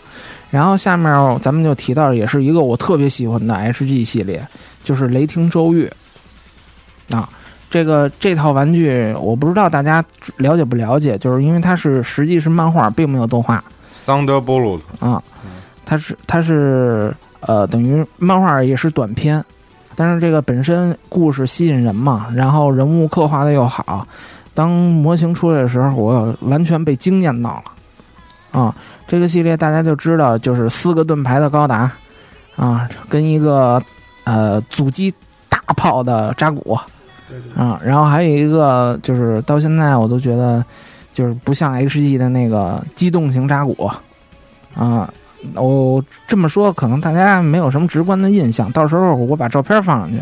[0.51, 4.45] 然后下面咱们就提到，也是一个我特别喜欢的 HG 系列，
[4.84, 5.89] 就是雷霆周玉
[7.09, 7.30] 啊。
[7.69, 10.03] 这个这套玩具我不知道大家
[10.38, 13.63] 了解不了解，就是因为它是实际是漫画，并没有动画。
[14.05, 15.21] Thunderbolt，啊，
[15.86, 19.43] 它是它是呃，等于漫画也是短篇，
[19.95, 24.07] 但是这个本身故事吸引人嘛，然后人物刻画的又好，
[24.55, 28.75] 当模型出来的时候，我完全被惊艳到了啊！
[29.07, 31.91] 这个系列大家就知道，就是四个盾牌的高达
[32.55, 33.79] 啊，跟一个
[34.23, 35.13] 呃阻击
[35.47, 36.73] 大炮的扎古
[37.55, 40.65] 啊，然后还有一个就是到现在我都觉得
[41.13, 43.86] 就是不像 HG 的那个机动型扎古
[44.73, 45.07] 啊。
[45.53, 48.71] 我这么说，可能大家没有什么直观的印象。
[48.71, 50.17] 到时候我把照片放上去。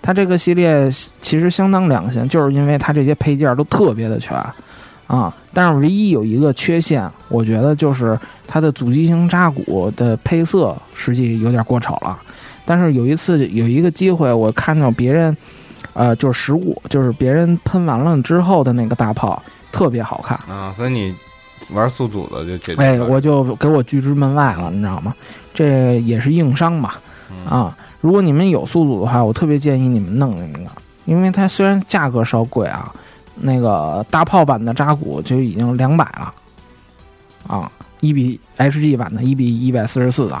[0.00, 0.88] 它这个系列
[1.20, 4.36] 其实相当良心，就是因为它这些配件都特别的全
[5.06, 5.34] 啊。
[5.52, 12.16] 但是唯一有一个缺陷，我觉得就是它的阻击型扎古的配色实际有点过丑了。
[12.64, 15.36] 但是有一次有一个机会，我看到别人，
[15.94, 19.42] 呃，就是实物，就是别人喷完了之后的那个大炮
[19.72, 20.38] 特别好看。
[20.48, 21.12] 啊，所以你
[21.70, 23.06] 玩宿组的就解决哎，了。
[23.06, 25.14] 我就给我拒之门外了，你知道吗？
[25.52, 27.00] 这也是硬伤吧？
[27.48, 30.70] 啊，如果你们有宿组的话，我特别建议你们弄那个，
[31.04, 32.94] 因为它虽然价格稍贵啊，
[33.34, 36.34] 那个大炮版的扎古就已经两百了，
[37.46, 40.40] 啊，一比 HG 版的，一比一百四十四的，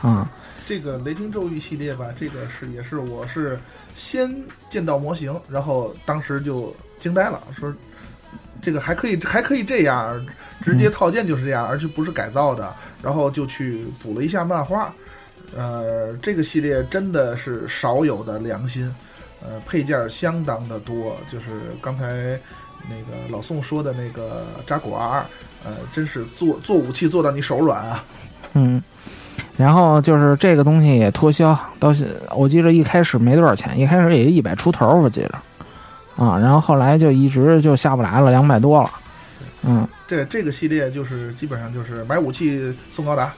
[0.00, 0.30] 啊，
[0.66, 3.60] 这个雷霆咒域系列吧，这个是也是我是
[3.94, 4.34] 先
[4.70, 7.72] 见到模型，然后当时就惊呆了，说
[8.62, 10.24] 这个还可以还可以这样，
[10.64, 14.90] 直接套件就是这样，而且不是改造的，然后就去补了一下漫画。
[15.54, 18.90] 呃，这个系列真的是少有的良心，
[19.42, 21.46] 呃，配件相当的多，就是
[21.82, 22.40] 刚才
[22.88, 25.26] 那个老宋说的那个扎古 R，
[25.62, 28.04] 呃，真是做做武器做到你手软啊。
[28.54, 28.82] 嗯，
[29.58, 35.34] 然后就是这个东西也脱销，到现我记得一开始没多少钱，一开始也一百出头，我记着，
[36.22, 38.90] 啊，然后后来就一直就下不来了，两百多了，
[39.62, 39.88] 嗯。
[40.06, 43.32] 这这个系列就是基本上就是买武器送高达，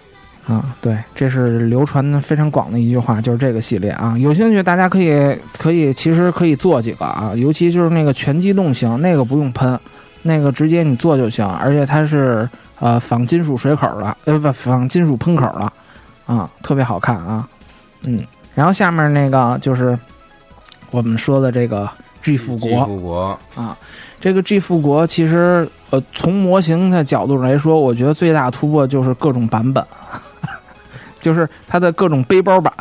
[0.44, 9.78] 啊，对，这是流传的非常广的一句话，就是这个系列啊，有兴趣大家可以可以其实可以做几个啊，尤其就是那个全机动型，那个不用喷，
[10.22, 12.48] 那个直接你做就行，而且它是
[12.80, 15.72] 呃仿金属水口的，呃不仿金属喷口的，
[16.26, 17.48] 啊，特别好看啊，
[18.02, 18.20] 嗯，
[18.52, 19.96] 然后下面那个就是
[20.90, 21.88] 我们说的这个
[22.24, 23.76] G 复继国，复国，啊，
[24.18, 29.84] 这个 G 复国其实呃，从模型的角度来说，我觉得最大突破就是各种版本，
[31.20, 32.72] 就是它的各种背包版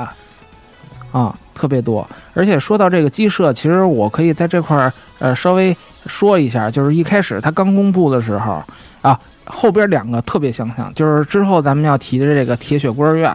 [1.11, 2.07] 啊，特别多。
[2.33, 5.75] 而且说到这个机设，其实我可以在这块儿呃稍微
[6.07, 8.63] 说一下，就是一开始它刚公布的时候
[9.01, 13.29] 啊，后边两个特别相像，就是之后咱们要提的这个铁血孤儿院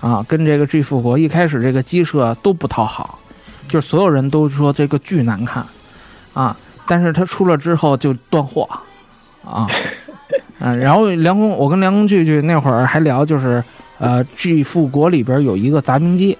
[0.00, 3.18] 啊，跟这个 G 复国一开始这个鸡舍都不讨好，
[3.68, 5.64] 就是所有人都说这个巨难看。
[6.34, 6.56] 啊。
[6.84, 8.68] 但是他出了之后就断货，
[9.44, 9.68] 啊，
[10.58, 13.62] 嗯，然后梁公，我跟梁公聚聚那会儿还聊，就是
[13.98, 16.36] 呃，G 复国里边有一个杂兵机，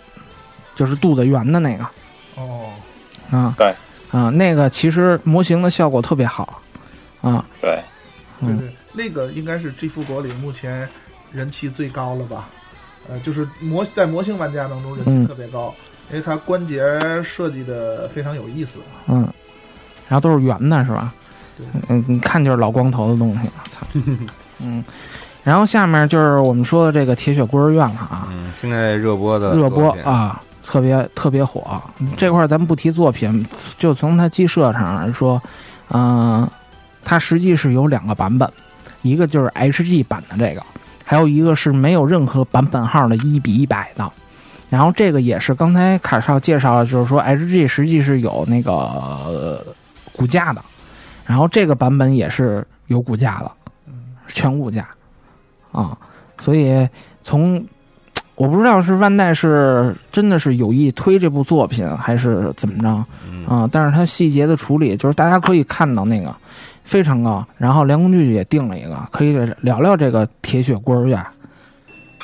[0.75, 1.87] 就是肚子圆的那个。
[2.35, 2.71] 哦，
[3.31, 3.73] 啊，对，
[4.11, 6.61] 啊，那个其实模型的效果特别好，
[7.23, 7.81] 啊，对，
[8.41, 10.87] 嗯对对，那个应该是 G 复国里目前
[11.31, 12.49] 人气最高了吧？
[13.09, 15.23] 呃，就是模在模型玩家当中人嗯。
[15.23, 15.73] 气特别高，
[16.13, 16.81] 因为它关节
[17.23, 18.79] 设计的非常有意思。
[19.09, 19.27] 嗯，
[20.09, 21.13] 然后都是圆的，是吧
[21.57, 21.67] 对？
[21.89, 23.87] 嗯，你看就是老光头的东西，操，
[24.61, 24.85] 嗯，
[25.43, 31.83] 然后下面就是我们说的这个铁血孤儿院了啊，嗯，现在热播的热播，啊，特别特别火。
[32.17, 33.45] 这块儿咱不提作品，
[33.79, 35.43] 就从它机设上来说，
[35.91, 36.49] 嗯、
[37.03, 38.49] 它实际是有两个版本，
[39.01, 40.63] 一个就是 HG 版的这个，
[41.05, 44.13] 还有一个是没有任何版本号的一比一百的。
[44.73, 49.63] 然后这个也是刚才卡少介绍了，就是说 HG 实际是有那个、呃
[50.15, 50.65] 骨架的，
[51.27, 53.51] 然后这个版本也是有骨架的，
[54.29, 54.89] 全骨架
[55.73, 55.95] 啊，
[56.39, 56.89] 所以
[57.23, 57.63] 从
[58.35, 63.07] 我不知道是万代是真的是有意推这部作品，还是怎么着啊、
[63.51, 66.35] 嗯，但是它细节的处理，就是大家可以看到那个
[66.83, 67.47] 非常高。
[67.59, 71.23] 然后梁工具也定了一个，可以聊聊这个铁血孤儿院。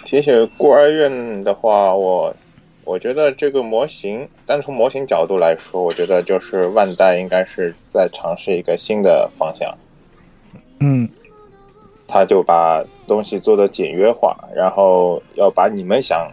[0.08, 2.34] 铁血孤儿院的话，我
[2.84, 9.76] 我觉得这个模型，单从模型角度来说，我觉得就是万代应该是在尝试一个新的方向，
[10.80, 11.06] 嗯。
[12.10, 16.30] 他就把东西做的简约化，然后要把你们想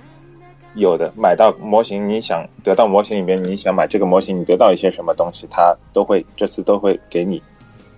[0.74, 7.44] 有的买到模型，你想得到模型里面，你想买这个模型，你得到一些什么东西，他都会这次都会给你，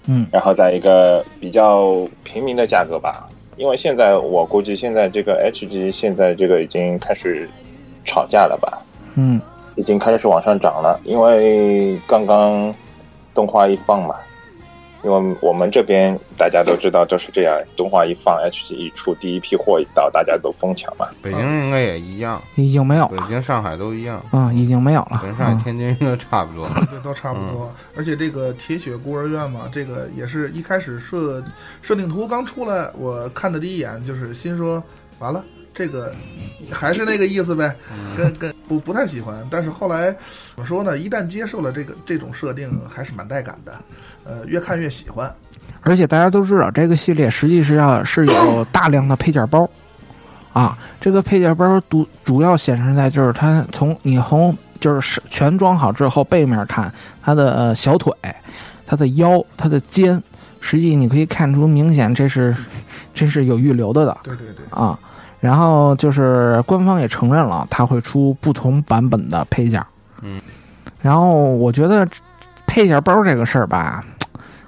[0.07, 0.25] 嗯。
[0.31, 7.49] 然后在一个比较平民的价格吧，因为现在我估计现在这个 HG 现在这个已经开始
[8.05, 8.81] 吵架了吧，
[9.15, 9.41] 嗯。
[9.75, 12.73] 已经开始往上涨了，因为刚刚
[13.31, 14.15] 动画一放嘛，
[15.03, 21.07] 因为我们这边大家都知道都是这样，动画一放，HG 一出，第一批货一到，大家都疯抢嘛。
[21.21, 25.19] 北京应该也一样，已经没有了北京、上海都一样，啊、已经没有了。
[25.21, 26.67] 北京上海、嗯天津应该差不多。
[26.91, 27.71] 这都差不多。
[27.95, 31.43] 而且这个铁血孤儿院嘛，这个也是一开始设
[31.81, 34.81] 设定图刚出来，我看的第一眼就是心说，
[35.19, 35.43] 完了，
[35.77, 36.11] 这个
[36.71, 37.75] 还是那个意思呗，
[38.17, 39.47] 跟跟不不太喜欢。
[39.51, 40.97] 但是后来怎么说呢？
[40.97, 43.73] 一旦接受了这个这种设定，还是蛮带感的，
[44.23, 45.31] 呃，越看越喜欢。
[45.81, 49.69] 而且大家都知道，这个系列实际是要是有大量的配件包
[50.51, 50.75] 啊。
[50.99, 58.11] 这个配件包主主要显示在就是它从你从就是全装好之后，背面看它的、呃、小腿、
[58.83, 60.21] 它的腰、它的肩，
[60.59, 62.55] 实际你可以看出明显这是
[63.13, 64.97] 这是有预留的的对对对，啊。
[65.39, 69.83] 然后就是官方也承认了，它会出不同版本的配件。
[70.21, 70.41] 嗯，
[71.01, 72.07] 然后我觉得
[72.65, 74.03] 配件包这个事儿吧，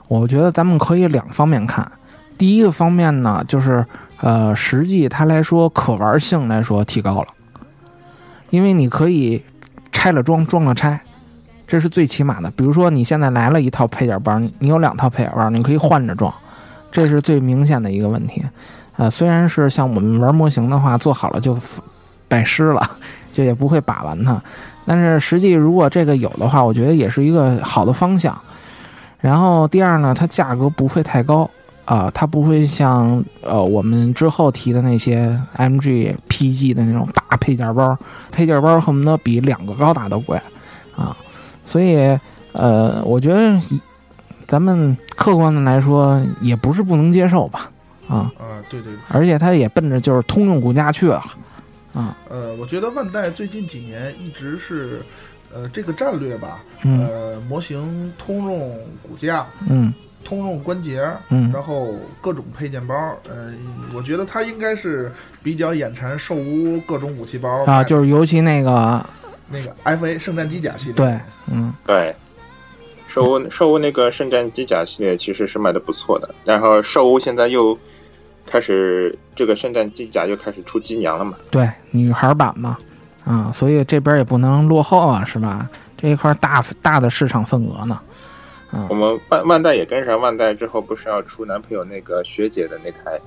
[0.07, 1.91] 我觉得咱们可以两方面看。
[2.37, 3.85] 第一个方面呢，就是
[4.21, 7.27] 呃，实际它来说可玩性来说提高了，
[8.49, 9.43] 因为你可以
[9.91, 11.01] 拆了装，装了拆，
[11.67, 12.49] 这是最起码的。
[12.51, 16.33] 比如说你现在来了一套配件包，你有两套配件包，你可以换着装，
[16.91, 18.41] 这是最明显的一个问题。
[18.99, 21.57] 呃，虽然是像我们玩模型的话，做好了就
[22.27, 22.91] 拜师了，
[23.31, 24.41] 就也不会把玩它。
[24.85, 28.37] 但是实际如果这个有的话，我觉得也是一个好的方向。
[29.21, 31.49] 然后第二呢，它价格不会太高
[31.85, 37.97] 啊、它不会像呃我们之后提的那些 MG、PG 的那种大配件包，
[38.31, 40.37] 配件包恨不得比两个高达都贵
[40.95, 41.15] 啊。
[41.63, 41.97] 所以
[42.51, 43.59] 呃，我觉得
[44.45, 47.71] 咱们客观的来说，也不是不能接受吧
[48.09, 48.31] 啊。
[48.37, 51.23] 啊，对对，而且它也奔着就是通用骨架去了。
[51.93, 52.17] 啊。
[52.29, 55.01] 呃，我觉得万代最近几年一直是，
[55.53, 57.07] 呃，这个战略吧，嗯。
[57.07, 58.57] 呃，模型通用
[59.01, 59.93] 骨架、嗯。
[60.21, 61.49] 通用关节，嗯。
[61.53, 62.93] 然后各种配件包，
[63.27, 63.53] 呃，
[63.95, 65.09] 我觉得它应该是
[65.41, 69.03] 比较眼馋兽屋各种武器包啊，就是尤其那个
[69.49, 71.73] 那个 FA 圣战机甲系列，对，嗯。
[71.87, 72.13] 对，
[73.07, 77.75] 兽屋兽屋那个圣战机甲系列其实是卖的不错的，然后兽屋现在又
[78.45, 82.77] 开始这个圣诞机甲又开始出机娘了嘛，对，女孩版嘛，
[83.25, 85.69] 啊，所以这边也不能落后啊，是吧？
[85.97, 87.99] 这一块大大的市场份额呢，
[88.71, 93.19] 啊我，们万万代也跟上，万代之后不是要出男朋友那个学姐的那台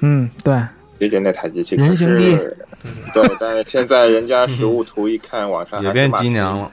[0.00, 0.54] 嗯，对，
[0.98, 2.36] 学姐那台机器，人形机
[3.14, 6.72] 对，但是现在人家实物图一看，网上也变机娘了。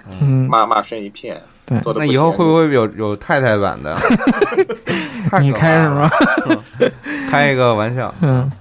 [0.50, 1.40] 骂骂声一片。
[1.70, 3.96] 对那以后会不会有有太太版的？
[5.30, 6.12] 太你开是了吗？
[7.30, 8.14] 开一个玩笑。
[8.22, 8.52] 嗯，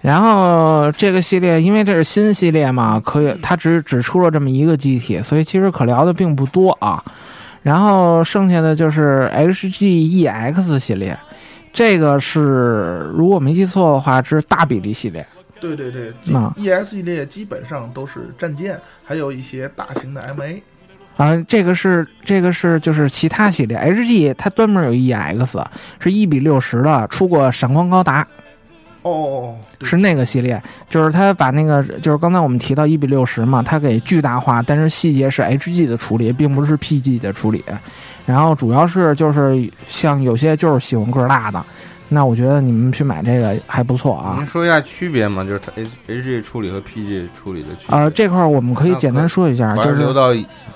[0.00, 7.02] 然后这个系列因为这是新系列嘛，可以它只只出了这么一个机体，所以其实可聊的并不多啊。
[7.62, 11.18] 然后剩下的就是 HGEX 系列，
[11.72, 15.26] 这个是如果没记错的话，这是大比例系列。
[15.60, 20.60] 对对对啊，EX 系列基本上都是战舰，还有一些大型的 MA。
[21.16, 25.64] 啊，这个是这个是就是其他系列，HG 它专门有 EX，
[25.98, 28.20] 是一比六十的，出过闪光高达，
[29.00, 37.64] 哦哦哦，是那个系列，就是它把那个就是刚才我们提到一比六十嘛，它给巨大化，但是细节是 HG 的处理，并不是 PG 的处理。
[38.26, 41.64] 然后主要是就是像有些就是喜欢个儿大的，
[42.08, 44.46] 那我觉得你们去买这个还不错啊您。
[44.46, 45.42] 说一下区别嘛？
[45.42, 47.96] 就是它 H H G 处理和 P G 处理的区别。
[47.96, 50.28] 呃，这块儿我们可以简单说一下，就是是留到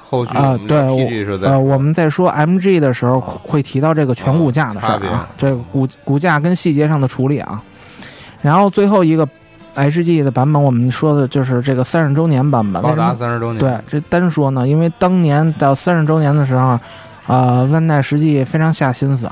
[0.03, 0.79] 后续啊对
[1.25, 5.01] G 呃，我们在说 MG 的时候会提到这个全骨架的事儿
[5.39, 7.63] 这个骨骨架跟细节上的处理啊。
[8.43, 9.29] 然后最后一个
[9.77, 12.83] HG 的版本，我们说的就是这个三十周年版本。
[12.83, 13.61] 高达三十周年。
[13.61, 16.77] 对，这单说呢，因为当年到三十周年的时候，
[17.29, 19.31] 呃，万代实际非常下心思，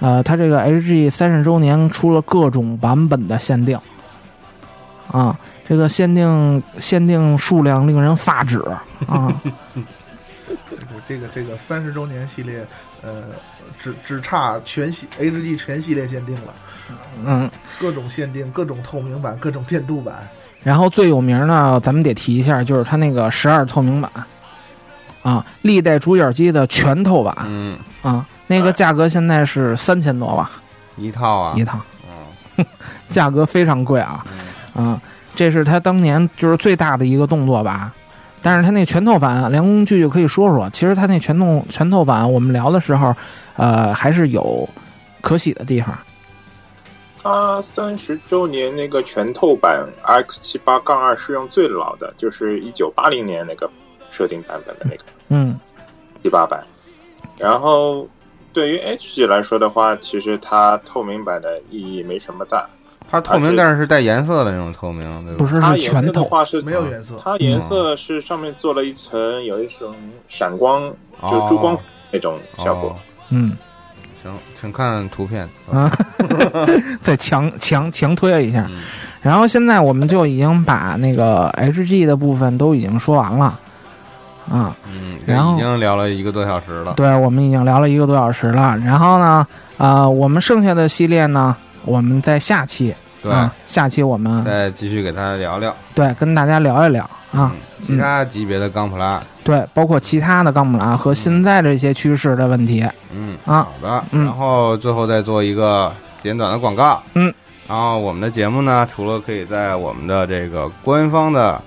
[0.00, 3.78] 呃，它这个 HG 三十周年出了各种版本的限定，
[5.10, 5.38] 啊，
[5.68, 8.60] 这个限定限定数量令人发指。
[9.06, 9.32] 啊。
[11.06, 12.64] 这个这个三十周年系列，
[13.02, 13.24] 呃，
[13.80, 16.54] 只只差全系 HG 全系列限定了，
[17.24, 20.16] 嗯，各种限定，各种透明版，各种电镀版。
[20.62, 24.08] 然后最有名呢，咱们得提一下，就是它那个十二透明版，
[25.22, 27.36] 啊，历代主角机的全透版。
[27.48, 30.50] 嗯，啊，那个价格现在是三千多吧
[30.96, 31.62] 一套啊一。
[31.62, 31.78] 套，
[32.58, 32.66] 嗯
[33.08, 34.24] 价格非常贵啊，
[34.74, 35.00] 嗯啊，
[35.36, 37.92] 这是他当年就是最大的一个动作吧。
[38.42, 43.14] 但是他那拳头版，梁工具就可以说说，其实他那拳头拳头版，我们聊的时候，
[43.54, 44.68] 呃，还是有
[45.20, 45.96] 可喜的地方。
[47.22, 53.70] 它三十周年那个拳头版 X 七八杠二是用最老的，就是一九八零年那个
[54.10, 55.56] 设定版本的那个嗯
[56.22, 56.64] 七八版。
[57.38, 58.08] 然后
[58.52, 62.68] 对于 HG 来说的话，其实它透明版的意义没什么大。
[63.10, 65.38] 它透明，但是是带颜色的那种透明，对吧？
[65.38, 69.94] 不是它颜色是全透，的话是没有颜色，它颜色是上面做了一层有一种
[70.28, 70.92] 闪光，
[71.22, 71.76] 就珠光
[72.10, 72.96] 那种效果哦。
[73.30, 73.56] 嗯
[74.22, 75.48] 行，请看图片。
[75.70, 75.90] 啊，
[77.00, 78.66] 再强强强推一下。
[78.68, 78.80] 嗯
[79.22, 83.60] 然后现在我们就已经把那个 HG 的部分都已经说完了，
[84.50, 86.94] 啊，嗯，然后已经聊了一个多小时了。
[86.96, 88.76] 对，我们已经聊了一个多小时了。
[88.78, 89.46] 然后呢，
[89.78, 99.22] 呃，我们剩下的系列呢，我们在下期对，啊，下期我们再继续给大家聊聊对跟大家聊一聊啊，嗯其他级别的钢普拉。
[99.42, 102.84] 对，包括其他的钢普拉和现在这些趋势的问题。
[103.14, 104.04] 嗯，啊好的。
[104.10, 107.02] 嗯然后最后再做一个简短的广告。
[107.14, 107.32] 嗯，
[107.66, 111.60] 然后我们的节目呢，除了可以在我们的这个官方的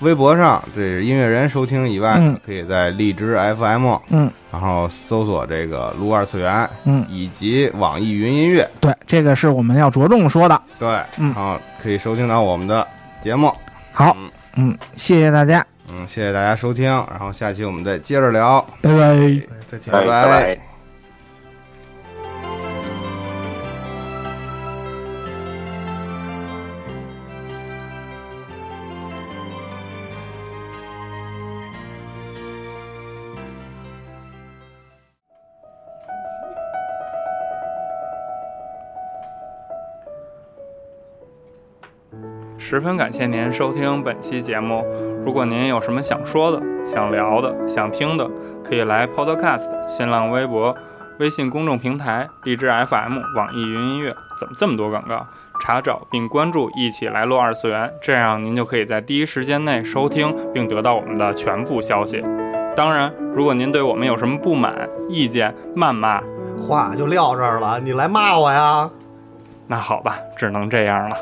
[0.00, 10.60] 微博上，这是音乐人收听以外，嗯可以在荔枝 FM，嗯，然后搜索这个撸二次元，嗯，以及网易云音乐，对，这个是我们要着重说的。
[10.78, 12.86] 对，嗯然后可以收听到我们的
[13.22, 13.52] 节目。
[13.92, 18.60] 好，嗯嗯，谢谢大家，嗯，谢谢大家收听，然后下期我们再接着聊。
[18.80, 18.98] 拜拜。
[18.98, 19.92] 哎再见。
[19.92, 20.69] 哎拜拜拜拜
[42.70, 44.86] 十分感谢您收听本期节目。
[45.26, 48.30] 如果您有什么想说的、想聊的、想听的，
[48.62, 50.72] 可以来 Podcast、新浪微博、
[51.18, 55.26] 微信公众平台、荔枝 FM、网易云音乐，怎么这么多广告？
[55.60, 62.24] 查找并关注“一起来录二次元”，这样您就可以在第一时间内收听并得到我们的全部消息。
[62.76, 66.22] 当然，如果您对我们有什么不满、意见、谩骂，
[66.60, 68.88] 话就撂这儿了，你来骂我呀？
[69.66, 71.16] 那好吧，只能这样了。